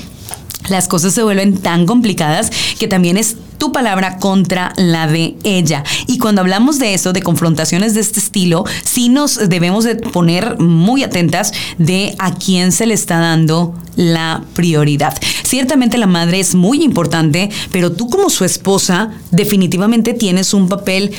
las 0.68 0.88
cosas 0.88 1.12
se 1.14 1.22
vuelven 1.22 1.58
tan 1.58 1.86
complicadas 1.86 2.50
que 2.78 2.88
también 2.88 3.16
es 3.16 3.36
tu 3.58 3.72
palabra 3.72 4.18
contra 4.18 4.72
la 4.76 5.06
de 5.06 5.36
ella. 5.44 5.82
Y 6.06 6.18
cuando 6.18 6.40
hablamos 6.40 6.78
de 6.78 6.94
eso, 6.94 7.12
de 7.12 7.22
confrontaciones 7.22 7.94
de 7.94 8.00
este 8.00 8.20
estilo, 8.20 8.64
sí 8.84 9.08
nos 9.08 9.48
debemos 9.48 9.84
de 9.84 9.96
poner 9.96 10.58
muy 10.58 11.02
atentas 11.02 11.52
de 11.78 12.14
a 12.18 12.34
quién 12.34 12.72
se 12.72 12.86
le 12.86 12.94
está 12.94 13.18
dando 13.18 13.74
la 13.96 14.42
prioridad. 14.54 15.16
Ciertamente 15.44 15.98
la 15.98 16.06
madre 16.06 16.40
es 16.40 16.54
muy 16.54 16.82
importante, 16.82 17.50
pero 17.72 17.92
tú 17.92 18.08
como 18.10 18.30
su 18.30 18.44
esposa 18.44 19.10
definitivamente 19.30 20.12
tienes 20.12 20.52
un 20.52 20.68
papel 20.68 21.12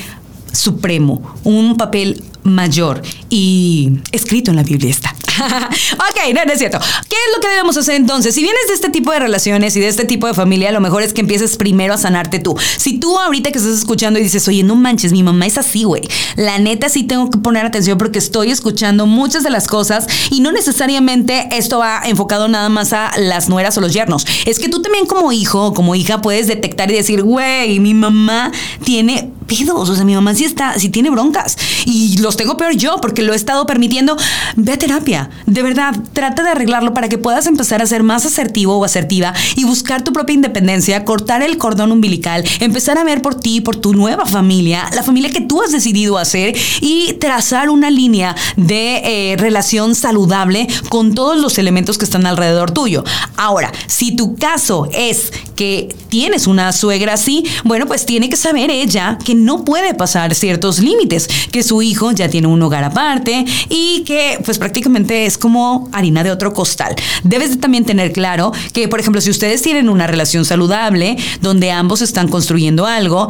supremo, 0.52 1.22
un 1.44 1.76
papel 1.76 2.22
mayor 2.42 3.02
y 3.28 3.98
escrito 4.12 4.50
en 4.50 4.56
la 4.56 4.62
Biblia 4.62 4.90
está. 4.90 5.17
ok, 5.94 6.34
no, 6.34 6.44
no 6.44 6.52
es 6.52 6.58
cierto. 6.58 6.78
¿Qué 6.78 7.16
es 7.16 7.36
lo 7.36 7.40
que 7.40 7.48
debemos 7.48 7.76
hacer 7.76 7.94
entonces? 7.94 8.34
Si 8.34 8.42
vienes 8.42 8.68
de 8.68 8.74
este 8.74 8.90
tipo 8.90 9.12
de 9.12 9.20
relaciones 9.20 9.76
y 9.76 9.80
de 9.80 9.88
este 9.88 10.04
tipo 10.04 10.26
de 10.26 10.34
familia, 10.34 10.72
lo 10.72 10.80
mejor 10.80 11.02
es 11.02 11.12
que 11.12 11.20
empieces 11.20 11.56
primero 11.56 11.94
a 11.94 11.98
sanarte 11.98 12.38
tú. 12.38 12.56
Si 12.76 12.98
tú 12.98 13.18
ahorita 13.18 13.50
que 13.50 13.58
estás 13.58 13.74
escuchando 13.74 14.18
y 14.18 14.22
dices, 14.22 14.46
oye, 14.48 14.62
no 14.62 14.76
manches, 14.76 15.12
mi 15.12 15.22
mamá 15.22 15.46
es 15.46 15.58
así, 15.58 15.84
güey. 15.84 16.02
La 16.36 16.58
neta 16.58 16.88
sí 16.88 17.04
tengo 17.04 17.30
que 17.30 17.38
poner 17.38 17.66
atención 17.66 17.98
porque 17.98 18.18
estoy 18.18 18.50
escuchando 18.50 19.06
muchas 19.06 19.42
de 19.42 19.50
las 19.50 19.66
cosas 19.66 20.06
y 20.30 20.40
no 20.40 20.52
necesariamente 20.52 21.48
esto 21.52 21.78
va 21.78 22.02
enfocado 22.04 22.48
nada 22.48 22.68
más 22.68 22.92
a 22.92 23.10
las 23.18 23.48
nueras 23.48 23.76
o 23.78 23.80
los 23.80 23.92
yernos. 23.92 24.26
Es 24.46 24.58
que 24.58 24.68
tú 24.68 24.82
también 24.82 25.06
como 25.06 25.32
hijo 25.32 25.66
o 25.66 25.74
como 25.74 25.94
hija 25.94 26.20
puedes 26.20 26.46
detectar 26.46 26.90
y 26.90 26.94
decir, 26.94 27.22
güey, 27.22 27.80
mi 27.80 27.94
mamá 27.94 28.52
tiene 28.84 29.32
pedos. 29.48 29.88
O 29.88 29.94
sea, 29.96 30.04
mi 30.04 30.14
mamá 30.14 30.34
sí 30.34 30.44
está, 30.44 30.78
sí 30.78 30.90
tiene 30.90 31.10
broncas. 31.10 31.56
Y 31.84 32.18
los 32.18 32.36
tengo 32.36 32.56
peor 32.56 32.76
yo 32.76 33.00
porque 33.00 33.22
lo 33.22 33.32
he 33.32 33.36
estado 33.36 33.66
permitiendo. 33.66 34.16
Ve 34.54 34.74
a 34.74 34.78
terapia. 34.78 35.30
De 35.46 35.62
verdad, 35.62 35.94
trata 36.12 36.44
de 36.44 36.50
arreglarlo 36.50 36.94
para 36.94 37.08
que 37.08 37.18
puedas 37.18 37.46
empezar 37.46 37.82
a 37.82 37.86
ser 37.86 38.02
más 38.02 38.24
asertivo 38.24 38.76
o 38.76 38.84
asertiva 38.84 39.34
y 39.56 39.64
buscar 39.64 40.02
tu 40.02 40.12
propia 40.12 40.34
independencia, 40.34 41.04
cortar 41.04 41.42
el 41.42 41.58
cordón 41.58 41.90
umbilical, 41.90 42.44
empezar 42.60 42.98
a 42.98 43.04
ver 43.04 43.22
por 43.22 43.34
ti, 43.34 43.60
por 43.60 43.76
tu 43.76 43.94
nueva 43.94 44.26
familia, 44.26 44.88
la 44.94 45.02
familia 45.02 45.30
que 45.30 45.40
tú 45.40 45.62
has 45.62 45.72
decidido 45.72 46.18
hacer 46.18 46.56
y 46.80 47.14
trazar 47.14 47.70
una 47.70 47.90
línea 47.90 48.36
de 48.56 49.32
eh, 49.32 49.36
relación 49.38 49.94
saludable 49.94 50.68
con 50.88 51.14
todos 51.14 51.38
los 51.38 51.58
elementos 51.58 51.98
que 51.98 52.04
están 52.04 52.26
alrededor 52.26 52.70
tuyo. 52.70 53.04
Ahora, 53.36 53.72
si 53.86 54.14
tu 54.14 54.36
caso 54.36 54.88
es 54.92 55.32
que 55.56 55.94
tienes 56.08 56.46
una 56.46 56.72
suegra 56.72 57.14
así, 57.14 57.44
bueno, 57.64 57.86
pues 57.86 58.06
tiene 58.06 58.28
que 58.28 58.36
saber 58.36 58.70
ella 58.70 59.18
que 59.24 59.34
no 59.44 59.64
puede 59.64 59.94
pasar 59.94 60.34
ciertos 60.34 60.80
límites, 60.80 61.28
que 61.50 61.62
su 61.62 61.82
hijo 61.82 62.12
ya 62.12 62.28
tiene 62.28 62.46
un 62.46 62.62
hogar 62.62 62.84
aparte 62.84 63.44
y 63.68 64.02
que 64.04 64.38
pues 64.44 64.58
prácticamente 64.58 65.26
es 65.26 65.38
como 65.38 65.88
harina 65.92 66.22
de 66.22 66.30
otro 66.30 66.52
costal. 66.52 66.94
Debes 67.24 67.50
de 67.50 67.56
también 67.56 67.84
tener 67.84 68.12
claro 68.12 68.52
que, 68.72 68.88
por 68.88 69.00
ejemplo, 69.00 69.20
si 69.20 69.30
ustedes 69.30 69.62
tienen 69.62 69.88
una 69.88 70.06
relación 70.06 70.44
saludable 70.44 71.16
donde 71.40 71.70
ambos 71.70 72.02
están 72.02 72.28
construyendo 72.28 72.86
algo, 72.86 73.28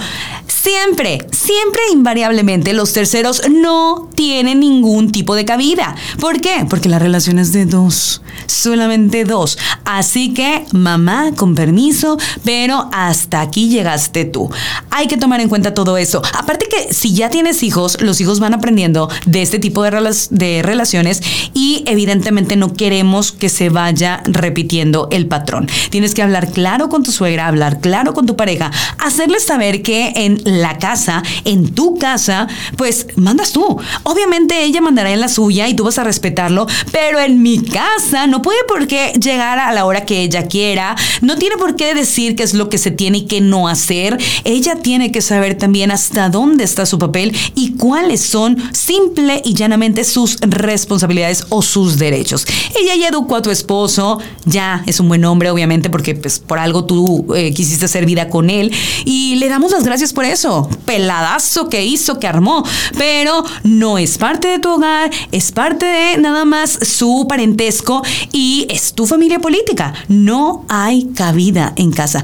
Siempre, 0.68 1.26
siempre 1.30 1.80
invariablemente 1.92 2.72
los 2.72 2.92
terceros 2.92 3.42
no 3.48 4.08
tienen 4.14 4.60
ningún 4.60 5.12
tipo 5.12 5.34
de 5.34 5.44
cabida. 5.44 5.94
¿Por 6.20 6.40
qué? 6.40 6.66
Porque 6.68 6.88
la 6.88 6.98
relación 6.98 7.38
es 7.38 7.52
de 7.52 7.64
dos, 7.64 8.22
solamente 8.46 9.24
dos. 9.24 9.56
Así 9.84 10.34
que, 10.34 10.66
mamá, 10.72 11.30
con 11.36 11.54
permiso, 11.54 12.18
pero 12.44 12.88
hasta 12.92 13.40
aquí 13.40 13.68
llegaste 13.68 14.24
tú. 14.24 14.50
Hay 14.90 15.06
que 15.06 15.16
tomar 15.16 15.40
en 15.40 15.48
cuenta 15.48 15.74
todo 15.74 15.96
eso. 15.98 16.22
Aparte 16.34 16.66
que 16.68 16.94
si 16.94 17.14
ya 17.14 17.30
tienes 17.30 17.62
hijos, 17.62 18.00
los 18.00 18.20
hijos 18.20 18.40
van 18.40 18.54
aprendiendo 18.54 19.10
de 19.26 19.42
este 19.42 19.58
tipo 19.58 19.82
de, 19.82 20.16
de 20.30 20.62
relaciones 20.62 21.22
y 21.54 21.82
evidentemente 21.86 22.56
no 22.56 22.74
queremos 22.74 23.32
que 23.32 23.48
se 23.48 23.68
vaya 23.68 24.22
repitiendo 24.24 25.08
el 25.10 25.26
patrón. 25.26 25.68
Tienes 25.90 26.14
que 26.14 26.22
hablar 26.22 26.50
claro 26.50 26.88
con 26.88 27.02
tu 27.02 27.12
suegra, 27.12 27.46
hablar 27.46 27.80
claro 27.80 28.14
con 28.14 28.26
tu 28.26 28.36
pareja, 28.36 28.70
hacerles 28.98 29.44
saber 29.44 29.82
que 29.82 30.12
en 30.16 30.40
la 30.44 30.78
casa, 30.78 31.22
en 31.44 31.74
tu 31.74 31.98
casa, 31.98 32.46
pues 32.76 33.06
mandas 33.16 33.52
tú. 33.52 33.78
Obviamente 34.04 34.62
ella 34.64 34.80
mandará 34.80 35.10
en 35.10 35.20
la 35.20 35.28
suya 35.28 35.68
y 35.68 35.74
tú 35.74 35.84
vas 35.84 35.98
a 35.98 36.04
respetarlo, 36.04 36.66
pero 36.92 37.20
en 37.20 37.42
mi 37.42 37.62
casa 37.62 38.26
no 38.26 38.42
puede 38.42 38.58
por 38.66 38.86
qué 38.86 39.12
llegar 39.20 39.58
a 39.58 39.72
la 39.72 39.84
hora 39.84 40.04
que 40.04 40.22
ella 40.22 40.46
quiera, 40.46 40.96
no 41.20 41.36
tiene 41.36 41.56
por 41.56 41.76
qué 41.76 41.94
decir 41.94 42.36
qué 42.36 42.42
es 42.42 42.54
lo 42.54 42.68
que 42.68 42.78
se 42.78 42.90
tiene 42.90 43.18
y 43.18 43.26
qué 43.26 43.40
no 43.40 43.68
hacer. 43.68 44.18
Ella 44.44 44.76
tiene 44.76 45.12
que 45.12 45.22
saber 45.22 45.56
también 45.56 45.87
hasta 45.90 46.28
dónde 46.28 46.64
está 46.64 46.86
su 46.86 46.98
papel 46.98 47.36
y 47.54 47.72
cuáles 47.72 48.20
son 48.20 48.56
simple 48.72 49.42
y 49.44 49.54
llanamente 49.54 50.04
sus 50.04 50.36
responsabilidades 50.40 51.44
o 51.48 51.62
sus 51.62 51.98
derechos. 51.98 52.46
Ella 52.80 52.94
ya 52.96 53.08
educó 53.08 53.36
a 53.36 53.42
tu 53.42 53.50
esposo, 53.50 54.18
ya 54.44 54.82
es 54.86 55.00
un 55.00 55.08
buen 55.08 55.24
hombre, 55.24 55.50
obviamente, 55.50 55.90
porque 55.90 56.14
pues 56.14 56.38
por 56.38 56.58
algo 56.58 56.84
tú 56.84 57.34
eh, 57.34 57.52
quisiste 57.52 57.84
hacer 57.84 58.06
vida 58.06 58.28
con 58.28 58.50
él 58.50 58.72
y 59.04 59.36
le 59.36 59.48
damos 59.48 59.72
las 59.72 59.84
gracias 59.84 60.12
por 60.12 60.24
eso. 60.24 60.68
Peladazo 60.84 61.68
que 61.68 61.84
hizo, 61.84 62.18
que 62.18 62.26
armó, 62.26 62.64
pero 62.96 63.44
no 63.64 63.98
es 63.98 64.18
parte 64.18 64.48
de 64.48 64.58
tu 64.58 64.70
hogar, 64.70 65.10
es 65.32 65.52
parte 65.52 65.86
de 65.86 66.18
nada 66.18 66.44
más 66.44 66.78
su 66.82 67.26
parentesco 67.28 68.02
y 68.32 68.66
es 68.70 68.94
tu 68.94 69.06
familia 69.06 69.38
política. 69.38 69.94
No 70.08 70.64
hay 70.68 71.08
cabida 71.14 71.72
en 71.76 71.92
casa. 71.92 72.22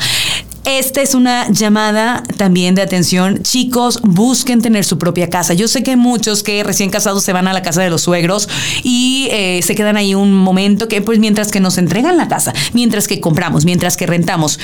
Esta 0.64 1.03
es 1.03 1.14
una 1.14 1.50
llamada 1.50 2.22
también 2.38 2.74
de 2.74 2.81
atención. 2.81 3.42
Chicos, 3.42 4.00
busquen 4.03 4.62
tener 4.62 4.87
su 4.87 4.96
propia 4.96 5.29
casa. 5.29 5.53
Yo 5.53 5.68
sé 5.68 5.83
que 5.83 5.94
muchos 5.96 6.42
que 6.42 6.64
recién 6.64 6.88
casados 6.88 7.22
se 7.22 7.35
van 7.35 7.46
a 7.46 7.53
la 7.53 7.61
casa 7.61 7.83
de 7.83 7.90
los 7.90 8.00
suegros 8.00 8.48
y 8.83 9.29
eh, 9.31 9.61
se 9.62 9.74
quedan 9.74 9.98
ahí 9.98 10.14
un 10.14 10.33
momento 10.33 10.88
que 10.88 11.03
pues 11.03 11.18
mientras 11.18 11.50
que 11.50 11.61
nos 11.61 11.77
entregan 11.77 12.16
la 12.16 12.29
casa, 12.29 12.55
mientras 12.72 13.07
que 13.07 13.20
compramos, 13.20 13.66
mientras 13.66 13.98
que 13.98 14.07
rentamos. 14.07 14.59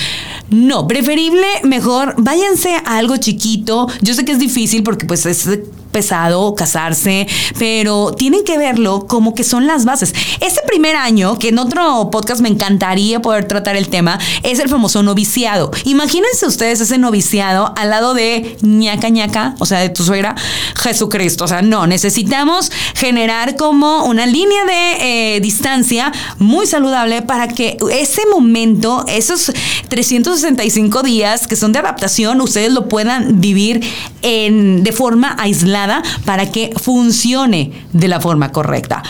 No, 0.49 0.89
preferible, 0.89 1.47
mejor 1.65 2.15
váyanse 2.17 2.77
a 2.77 2.97
algo 2.97 3.19
chiquito. 3.19 3.87
Yo 4.01 4.15
sé 4.15 4.25
que 4.25 4.33
es 4.33 4.39
difícil 4.39 4.83
porque 4.83 5.05
pues 5.05 5.27
es 5.27 5.49
pesado 5.91 6.55
casarse, 6.55 7.27
pero 7.59 8.13
tienen 8.17 8.45
que 8.45 8.59
verlo 8.59 9.07
como 9.07 9.35
que 9.35 9.45
son 9.45 9.67
las 9.67 9.85
bases. 9.85 10.15
Ese 10.41 10.61
primer 10.67 10.97
año, 10.97 11.39
que 11.39 11.49
en 11.49 11.59
otro 11.59 12.11
podcast 12.11 12.41
me 12.41 12.49
encantaría 12.49 13.21
poder 13.21 13.47
tratar 13.47 13.77
el 13.77 13.89
tema, 13.89 14.19
es 14.43 14.59
el 14.61 14.69
famoso 14.69 15.03
noviciado. 15.03 15.71
Imagínense 15.85 16.47
ustedes 16.47 16.81
ese 16.81 16.99
noviciado 16.99 17.75
al 17.77 17.91
lado 17.91 18.15
de 18.15 18.57
ñaca 18.63 19.09
ñaca, 19.09 19.55
o 19.59 19.67
sea, 19.67 19.81
de 19.81 19.89
tu 19.89 20.05
suegra, 20.05 20.35
Jesucristo. 20.77 21.45
O 21.45 21.49
sea, 21.49 21.63
no, 21.63 21.87
necesitamos 21.87 22.71
generar 22.95 23.57
como 23.57 24.05
una 24.05 24.27
línea 24.27 24.65
de 24.65 25.37
eh, 25.37 25.41
distancia 25.41 26.13
muy 26.39 26.67
saludable 26.67 27.23
para 27.23 27.49
que 27.49 27.77
ese 27.93 28.23
momento, 28.27 29.05
esos 29.09 29.53
365 29.89 31.03
días 31.03 31.47
que 31.47 31.57
son 31.57 31.73
de 31.73 31.81
adaptación, 31.81 32.41
ustedes 32.41 32.73
lo 32.73 32.89
puedan 32.89 33.41
vivir 33.41 33.81
en, 34.23 34.83
de 34.85 34.93
forma 34.93 35.35
aislada 35.39 35.80
para 36.25 36.51
que 36.51 36.73
funcione 36.77 37.87
de 37.93 38.09
la 38.09 38.21
forma 38.21 38.53
correcta 38.53 39.03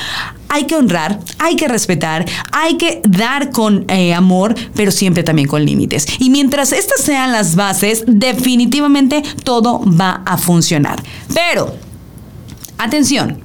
hay 0.53 0.65
que 0.65 0.75
honrar, 0.75 1.21
hay 1.39 1.55
que 1.55 1.69
respetar, 1.69 2.27
hay 2.51 2.77
que 2.77 3.01
dar 3.05 3.51
con 3.51 3.85
eh, 3.89 4.13
amor, 4.13 4.55
pero 4.75 4.91
siempre 4.91 5.23
también 5.23 5.47
con 5.47 5.65
límites. 5.65 6.07
Y 6.19 6.29
mientras 6.29 6.73
estas 6.73 7.03
sean 7.03 7.31
las 7.31 7.55
bases, 7.55 8.03
definitivamente 8.09 9.23
todo 9.45 9.81
va 9.81 10.23
a 10.27 10.37
funcionar. 10.37 11.01
Pero, 11.33 11.73
atención, 12.79 13.41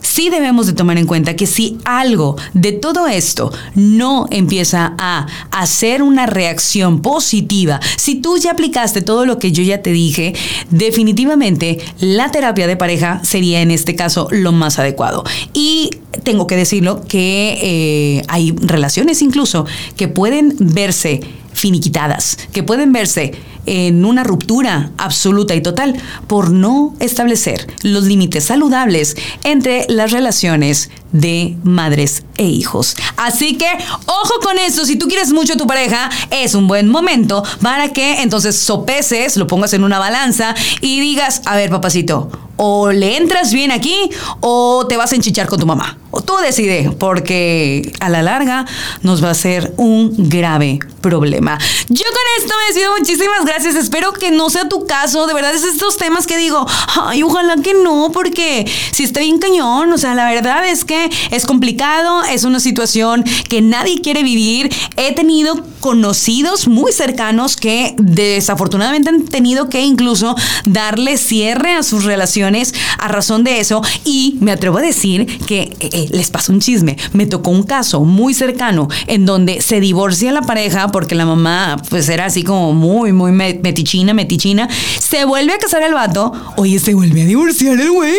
sí 0.00 0.30
debemos 0.30 0.66
de 0.66 0.72
tomar 0.72 0.98
en 0.98 1.06
cuenta 1.06 1.36
que 1.36 1.46
si 1.46 1.78
algo 1.84 2.36
de 2.52 2.72
todo 2.72 3.06
esto 3.06 3.52
no 3.74 4.26
empieza 4.30 4.94
a 4.98 5.26
hacer 5.50 6.02
una 6.02 6.26
reacción 6.26 7.02
positiva, 7.02 7.80
si 7.96 8.16
tú 8.16 8.36
ya 8.38 8.52
aplicaste 8.52 9.02
todo 9.02 9.26
lo 9.26 9.38
que 9.38 9.52
yo 9.52 9.62
ya 9.62 9.82
te 9.82 9.92
dije, 9.92 10.34
definitivamente 10.70 11.78
la 12.00 12.30
terapia 12.30 12.66
de 12.66 12.76
pareja 12.76 13.20
sería 13.24 13.60
en 13.60 13.70
este 13.70 13.94
caso 13.96 14.28
lo 14.30 14.52
más 14.52 14.78
adecuado. 14.78 15.24
Y 15.52 15.90
tengo 16.22 16.46
que 16.46 16.56
decirlo 16.56 17.02
que 17.08 17.58
eh, 17.62 18.22
hay 18.28 18.52
relaciones 18.60 19.22
incluso 19.22 19.66
que 19.96 20.08
pueden 20.08 20.56
verse 20.58 21.20
finiquitadas, 21.52 22.38
que 22.52 22.62
pueden 22.62 22.92
verse 22.92 23.32
en 23.66 24.04
una 24.04 24.24
ruptura 24.24 24.90
absoluta 24.96 25.54
y 25.54 25.60
total 25.60 25.96
por 26.26 26.50
no 26.50 26.94
establecer 27.00 27.66
los 27.82 28.04
límites 28.04 28.44
saludables 28.44 29.16
entre 29.44 29.86
las 29.88 30.12
relaciones 30.12 30.90
de 31.12 31.56
madres 31.64 32.24
e 32.36 32.44
hijos. 32.44 32.96
Así 33.16 33.56
que 33.56 33.68
ojo 34.06 34.34
con 34.42 34.58
eso, 34.58 34.84
si 34.84 34.96
tú 34.96 35.06
quieres 35.08 35.32
mucho 35.32 35.54
a 35.54 35.56
tu 35.56 35.66
pareja, 35.66 36.10
es 36.30 36.54
un 36.54 36.68
buen 36.68 36.88
momento 36.88 37.42
para 37.62 37.92
que 37.92 38.22
entonces 38.22 38.58
sopeses, 38.58 39.36
lo 39.36 39.46
pongas 39.46 39.72
en 39.74 39.84
una 39.84 39.98
balanza 39.98 40.54
y 40.80 41.00
digas, 41.00 41.42
a 41.46 41.56
ver 41.56 41.70
papacito, 41.70 42.30
o 42.62 42.92
le 42.92 43.16
entras 43.16 43.54
bien 43.54 43.72
aquí 43.72 43.96
o 44.40 44.84
te 44.86 44.98
vas 44.98 45.12
a 45.12 45.16
enchichar 45.16 45.48
con 45.48 45.58
tu 45.58 45.64
mamá. 45.64 45.96
O 46.10 46.20
tú 46.20 46.36
decide, 46.42 46.90
porque 46.98 47.90
a 48.00 48.10
la 48.10 48.22
larga 48.22 48.66
nos 49.02 49.24
va 49.24 49.30
a 49.30 49.34
ser 49.34 49.72
un 49.78 50.28
grave 50.28 50.78
problema. 51.00 51.56
Yo 51.88 52.04
con 52.04 52.42
esto 52.42 52.54
me 52.58 52.74
decido 52.74 52.92
muchísimas 52.98 53.46
gracias. 53.46 53.76
Espero 53.76 54.12
que 54.12 54.30
no 54.30 54.50
sea 54.50 54.68
tu 54.68 54.86
caso. 54.86 55.26
De 55.26 55.32
verdad, 55.32 55.54
es 55.54 55.62
estos 55.62 55.96
temas 55.96 56.26
que 56.26 56.36
digo, 56.36 56.66
ay, 57.00 57.22
ojalá 57.22 57.56
que 57.62 57.72
no, 57.74 58.10
porque 58.12 58.70
si 58.90 59.04
está 59.04 59.20
bien 59.20 59.38
cañón. 59.38 59.90
O 59.92 59.96
sea, 59.96 60.14
la 60.14 60.28
verdad 60.28 60.68
es 60.68 60.84
que 60.84 60.99
es 61.30 61.46
complicado, 61.46 62.22
es 62.24 62.44
una 62.44 62.60
situación 62.60 63.24
que 63.48 63.60
nadie 63.60 64.00
quiere 64.00 64.22
vivir. 64.22 64.70
He 64.96 65.14
tenido 65.14 65.62
conocidos 65.80 66.68
muy 66.68 66.92
cercanos 66.92 67.56
que 67.56 67.94
desafortunadamente 67.98 69.08
han 69.08 69.24
tenido 69.24 69.68
que 69.68 69.82
incluso 69.82 70.36
darle 70.66 71.16
cierre 71.16 71.74
a 71.74 71.82
sus 71.82 72.04
relaciones 72.04 72.74
a 72.98 73.08
razón 73.08 73.44
de 73.44 73.60
eso 73.60 73.82
y 74.04 74.36
me 74.40 74.52
atrevo 74.52 74.78
a 74.78 74.82
decir 74.82 75.26
que 75.46 75.76
eh, 75.80 75.90
eh, 75.92 76.08
les 76.10 76.30
pasó 76.30 76.52
un 76.52 76.60
chisme. 76.60 76.96
Me 77.12 77.26
tocó 77.26 77.50
un 77.50 77.62
caso 77.62 78.04
muy 78.04 78.34
cercano 78.34 78.88
en 79.06 79.26
donde 79.26 79.62
se 79.62 79.80
divorcia 79.80 80.32
la 80.32 80.42
pareja 80.42 80.88
porque 80.88 81.14
la 81.14 81.26
mamá 81.26 81.76
pues 81.88 82.08
era 82.08 82.26
así 82.26 82.42
como 82.42 82.72
muy, 82.72 83.12
muy 83.12 83.32
metichina, 83.32 84.14
metichina. 84.14 84.68
Se 84.98 85.24
vuelve 85.24 85.54
a 85.54 85.58
casar 85.58 85.82
el 85.82 85.94
vato. 85.94 86.32
Oye, 86.56 86.78
se 86.78 86.94
vuelve 86.94 87.22
a 87.22 87.26
divorciar 87.26 87.80
el 87.80 87.90
güey. 87.90 88.14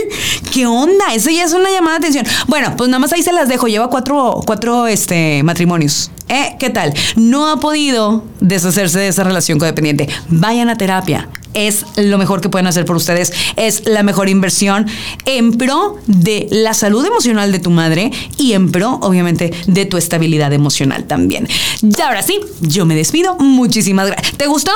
¿Qué 0.52 0.66
onda? 0.66 1.14
Eso 1.14 1.30
ya 1.30 1.44
es 1.44 1.54
una 1.54 1.70
llamada 1.70 2.00
de 2.00 2.08
atención. 2.08 2.26
Bueno, 2.48 2.71
pues 2.76 2.90
nada 2.90 3.00
más 3.00 3.14
ahí 3.14 3.22
se 3.22 3.34
las 3.34 3.50
dejo. 3.50 3.68
Lleva 3.68 3.90
cuatro, 3.90 4.42
cuatro 4.46 4.88
este, 4.88 5.44
matrimonios. 5.44 6.12
¿Eh? 6.28 6.56
¿Qué 6.60 6.70
tal? 6.70 6.94
No 7.16 7.50
ha 7.52 7.60
podido 7.60 8.24
deshacerse 8.40 9.00
de 9.00 9.08
esa 9.08 9.24
relación 9.24 9.60
codependiente. 9.60 10.08
Vayan 10.30 10.70
a 10.70 10.78
terapia 10.78 11.30
es 11.54 11.86
lo 11.98 12.18
mejor 12.18 12.42
que 12.42 12.50
pueden 12.50 12.68
hacer 12.68 12.86
por 12.86 12.96
ustedes, 12.96 13.34
es 13.56 13.86
la 13.86 14.04
mejor 14.04 14.30
inversión 14.30 14.88
en 15.26 15.58
pro 15.58 15.98
de 16.08 16.48
la 16.50 16.74
salud 16.74 17.06
emocional 17.06 17.52
de 17.52 17.60
tu 17.60 17.70
madre 17.70 18.12
y 18.38 18.54
en 18.54 18.72
pro, 18.72 19.00
obviamente, 19.02 19.52
de 19.68 19.86
tu 19.86 19.98
estabilidad 19.98 20.54
emocional 20.54 21.06
también. 21.06 21.48
Y 21.82 22.02
ahora 22.02 22.24
sí, 22.24 22.40
yo 22.62 22.86
me 22.86 22.96
despido. 22.96 23.36
Muchísimas 23.36 24.08
gracias. 24.08 24.38
¿Te 24.38 24.48
gustó? 24.48 24.72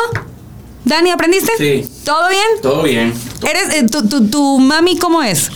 Dani, 0.84 1.10
¿aprendiste? 1.10 1.52
Sí. 1.58 1.88
¿Todo 2.04 2.30
bien? 2.30 2.46
Todo 2.62 2.84
bien. 2.84 3.14
¿Eres, 3.42 3.76
eh, 3.76 3.88
tu, 3.90 4.08
tu, 4.08 4.28
tu 4.28 4.60
mami 4.60 4.98
cómo 4.98 5.24
es? 5.24 5.50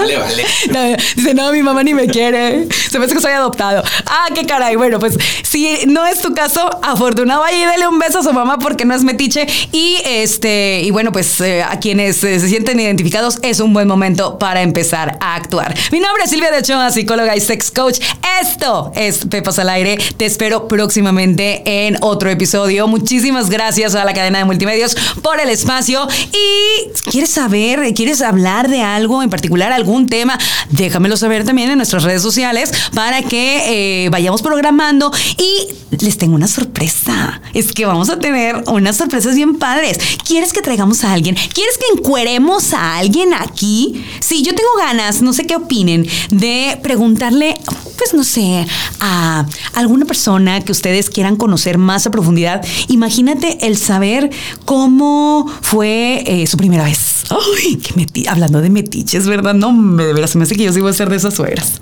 Vale, 0.00 0.16
vale. 0.18 0.96
dice, 1.16 1.34
no, 1.34 1.52
mi 1.52 1.62
mamá 1.62 1.82
ni 1.82 1.94
me 1.94 2.06
quiere. 2.06 2.66
Se 2.90 2.98
me 2.98 3.06
hace 3.06 3.14
que 3.14 3.20
soy 3.20 3.32
adoptado. 3.32 3.82
Ah, 4.06 4.28
qué 4.34 4.46
caray. 4.46 4.76
Bueno, 4.76 4.98
pues 4.98 5.18
si 5.42 5.78
no 5.86 6.06
es 6.06 6.20
tu 6.20 6.34
caso, 6.34 6.68
afortunado, 6.82 7.42
y 7.54 7.64
dale 7.64 7.88
un 7.88 7.98
beso 7.98 8.20
a 8.20 8.22
su 8.22 8.32
mamá 8.32 8.58
porque 8.58 8.84
no 8.84 8.94
es 8.94 9.02
metiche. 9.02 9.46
Y 9.72 9.98
este, 10.04 10.82
y 10.82 10.90
bueno, 10.90 11.12
pues 11.12 11.40
eh, 11.40 11.62
a 11.62 11.78
quienes 11.78 12.22
eh, 12.24 12.40
se 12.40 12.48
sienten 12.48 12.78
identificados, 12.80 13.38
es 13.42 13.60
un 13.60 13.72
buen 13.72 13.88
momento 13.88 14.38
para 14.38 14.62
empezar 14.62 15.18
a 15.20 15.34
actuar. 15.34 15.74
Mi 15.92 16.00
nombre 16.00 16.24
es 16.24 16.30
Silvia 16.30 16.50
de 16.50 16.58
Ochoa, 16.58 16.90
psicóloga 16.90 17.36
y 17.36 17.40
sex 17.40 17.70
coach. 17.70 18.00
Esto 18.42 18.92
es 18.94 19.26
Pepas 19.26 19.58
al 19.58 19.68
Aire. 19.70 19.98
Te 20.16 20.26
espero 20.26 20.68
próximamente 20.68 21.62
en 21.86 21.96
otro 22.00 22.30
episodio. 22.30 22.86
Muchísimas 22.86 23.50
gracias 23.50 23.94
a 23.94 24.04
la 24.04 24.14
cadena 24.14 24.38
de 24.38 24.44
multimedios 24.44 24.96
por 25.22 25.40
el 25.40 25.48
espacio. 25.48 26.06
Y 26.32 27.10
quieres 27.10 27.30
saber, 27.30 27.92
quieres 27.94 28.22
hablar 28.22 28.68
de 28.68 28.82
algo 28.82 29.15
en 29.22 29.30
particular, 29.30 29.72
algún 29.72 30.08
tema, 30.08 30.38
déjamelo 30.70 31.16
saber 31.16 31.44
también 31.44 31.70
en 31.70 31.78
nuestras 31.78 32.02
redes 32.02 32.22
sociales 32.22 32.72
para 32.94 33.22
que 33.22 34.04
eh, 34.04 34.08
vayamos 34.10 34.42
programando. 34.42 35.12
Y 35.38 35.74
les 36.02 36.18
tengo 36.18 36.34
una 36.34 36.48
sorpresa. 36.48 37.40
Es 37.54 37.72
que 37.72 37.86
vamos 37.86 38.10
a 38.10 38.18
tener 38.18 38.62
unas 38.66 38.96
sorpresas 38.96 39.34
bien 39.34 39.58
padres. 39.58 39.98
¿Quieres 40.26 40.52
que 40.52 40.62
traigamos 40.62 41.04
a 41.04 41.12
alguien? 41.12 41.36
¿Quieres 41.54 41.78
que 41.78 41.98
encueremos 41.98 42.72
a 42.74 42.98
alguien 42.98 43.34
aquí? 43.34 44.04
Sí, 44.20 44.42
yo 44.42 44.54
tengo 44.54 44.70
ganas, 44.78 45.22
no 45.22 45.32
sé 45.32 45.46
qué 45.46 45.56
opinen, 45.56 46.06
de 46.30 46.78
preguntarle, 46.82 47.58
pues 47.96 48.14
no 48.14 48.24
sé, 48.24 48.66
a 49.00 49.46
alguna 49.74 50.04
persona 50.04 50.60
que 50.60 50.72
ustedes 50.72 51.10
quieran 51.10 51.36
conocer 51.36 51.78
más 51.78 52.06
a 52.06 52.10
profundidad. 52.10 52.64
Imagínate 52.88 53.66
el 53.66 53.76
saber 53.76 54.30
cómo 54.64 55.50
fue 55.62 56.22
eh, 56.26 56.46
su 56.46 56.56
primera 56.56 56.84
vez. 56.84 57.24
Ay, 57.30 57.76
que 57.76 57.94
meti 57.94 58.26
hablando 58.28 58.60
de 58.60 58.70
metiches, 58.70 59.26
¿verdad? 59.26 59.54
No, 59.54 59.72
de 59.96 60.12
veras, 60.12 60.36
me 60.36 60.44
hace 60.44 60.54
que 60.54 60.64
yo 60.64 60.72
sí 60.72 60.80
voy 60.80 60.90
a 60.90 60.94
ser 60.94 61.10
de 61.10 61.16
esas 61.16 61.34
suegras 61.34 61.80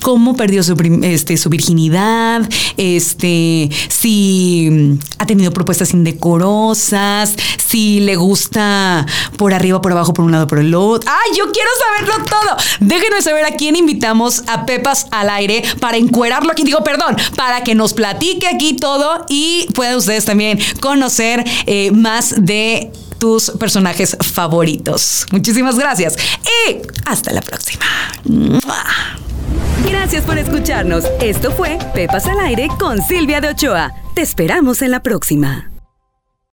cómo 0.00 0.36
perdió 0.36 0.62
su, 0.62 0.74
este, 1.02 1.36
su 1.36 1.50
virginidad, 1.50 2.48
este, 2.76 3.68
si 3.88 4.68
mm, 4.70 4.98
ha 5.18 5.26
tenido 5.26 5.52
propuestas 5.52 5.92
indecorosas, 5.92 7.34
si 7.66 8.00
le 8.00 8.16
gusta 8.16 9.04
por 9.36 9.52
arriba, 9.52 9.80
por 9.80 9.92
abajo, 9.92 10.12
por 10.12 10.24
un 10.24 10.32
lado, 10.32 10.46
por 10.46 10.58
el 10.58 10.74
otro. 10.74 11.10
¡Ay, 11.10 11.36
yo 11.36 11.52
quiero 11.52 11.68
saberlo 11.96 12.24
todo! 12.24 12.56
Déjenme 12.80 13.22
saber 13.22 13.44
a 13.44 13.56
quién 13.56 13.76
invitamos 13.76 14.44
a 14.46 14.66
Pepas 14.66 15.06
al 15.10 15.28
para 15.80 15.96
encuerarlo 15.96 16.52
aquí. 16.52 16.62
Digo, 16.64 16.82
perdón, 16.84 17.16
para 17.36 17.62
que 17.62 17.74
nos 17.74 17.94
platique 17.94 18.46
aquí 18.46 18.74
todo 18.74 19.24
y 19.28 19.66
puedan 19.74 19.96
ustedes 19.96 20.24
también 20.24 20.58
conocer 20.80 21.44
eh, 21.66 21.90
más 21.92 22.34
de 22.38 22.92
tus 23.18 23.50
personajes 23.58 24.16
favoritos. 24.32 25.26
Muchísimas 25.32 25.78
gracias 25.78 26.16
y 26.68 26.76
hasta 27.04 27.32
la 27.32 27.40
próxima. 27.40 27.84
Gracias 29.88 30.24
por 30.24 30.38
escucharnos. 30.38 31.04
Esto 31.20 31.50
fue 31.50 31.78
Pepas 31.94 32.26
al 32.26 32.40
aire 32.40 32.68
con 32.78 33.02
Silvia 33.02 33.40
de 33.40 33.48
Ochoa. 33.48 33.92
Te 34.14 34.22
esperamos 34.22 34.82
en 34.82 34.90
la 34.90 35.00
próxima. 35.00 35.77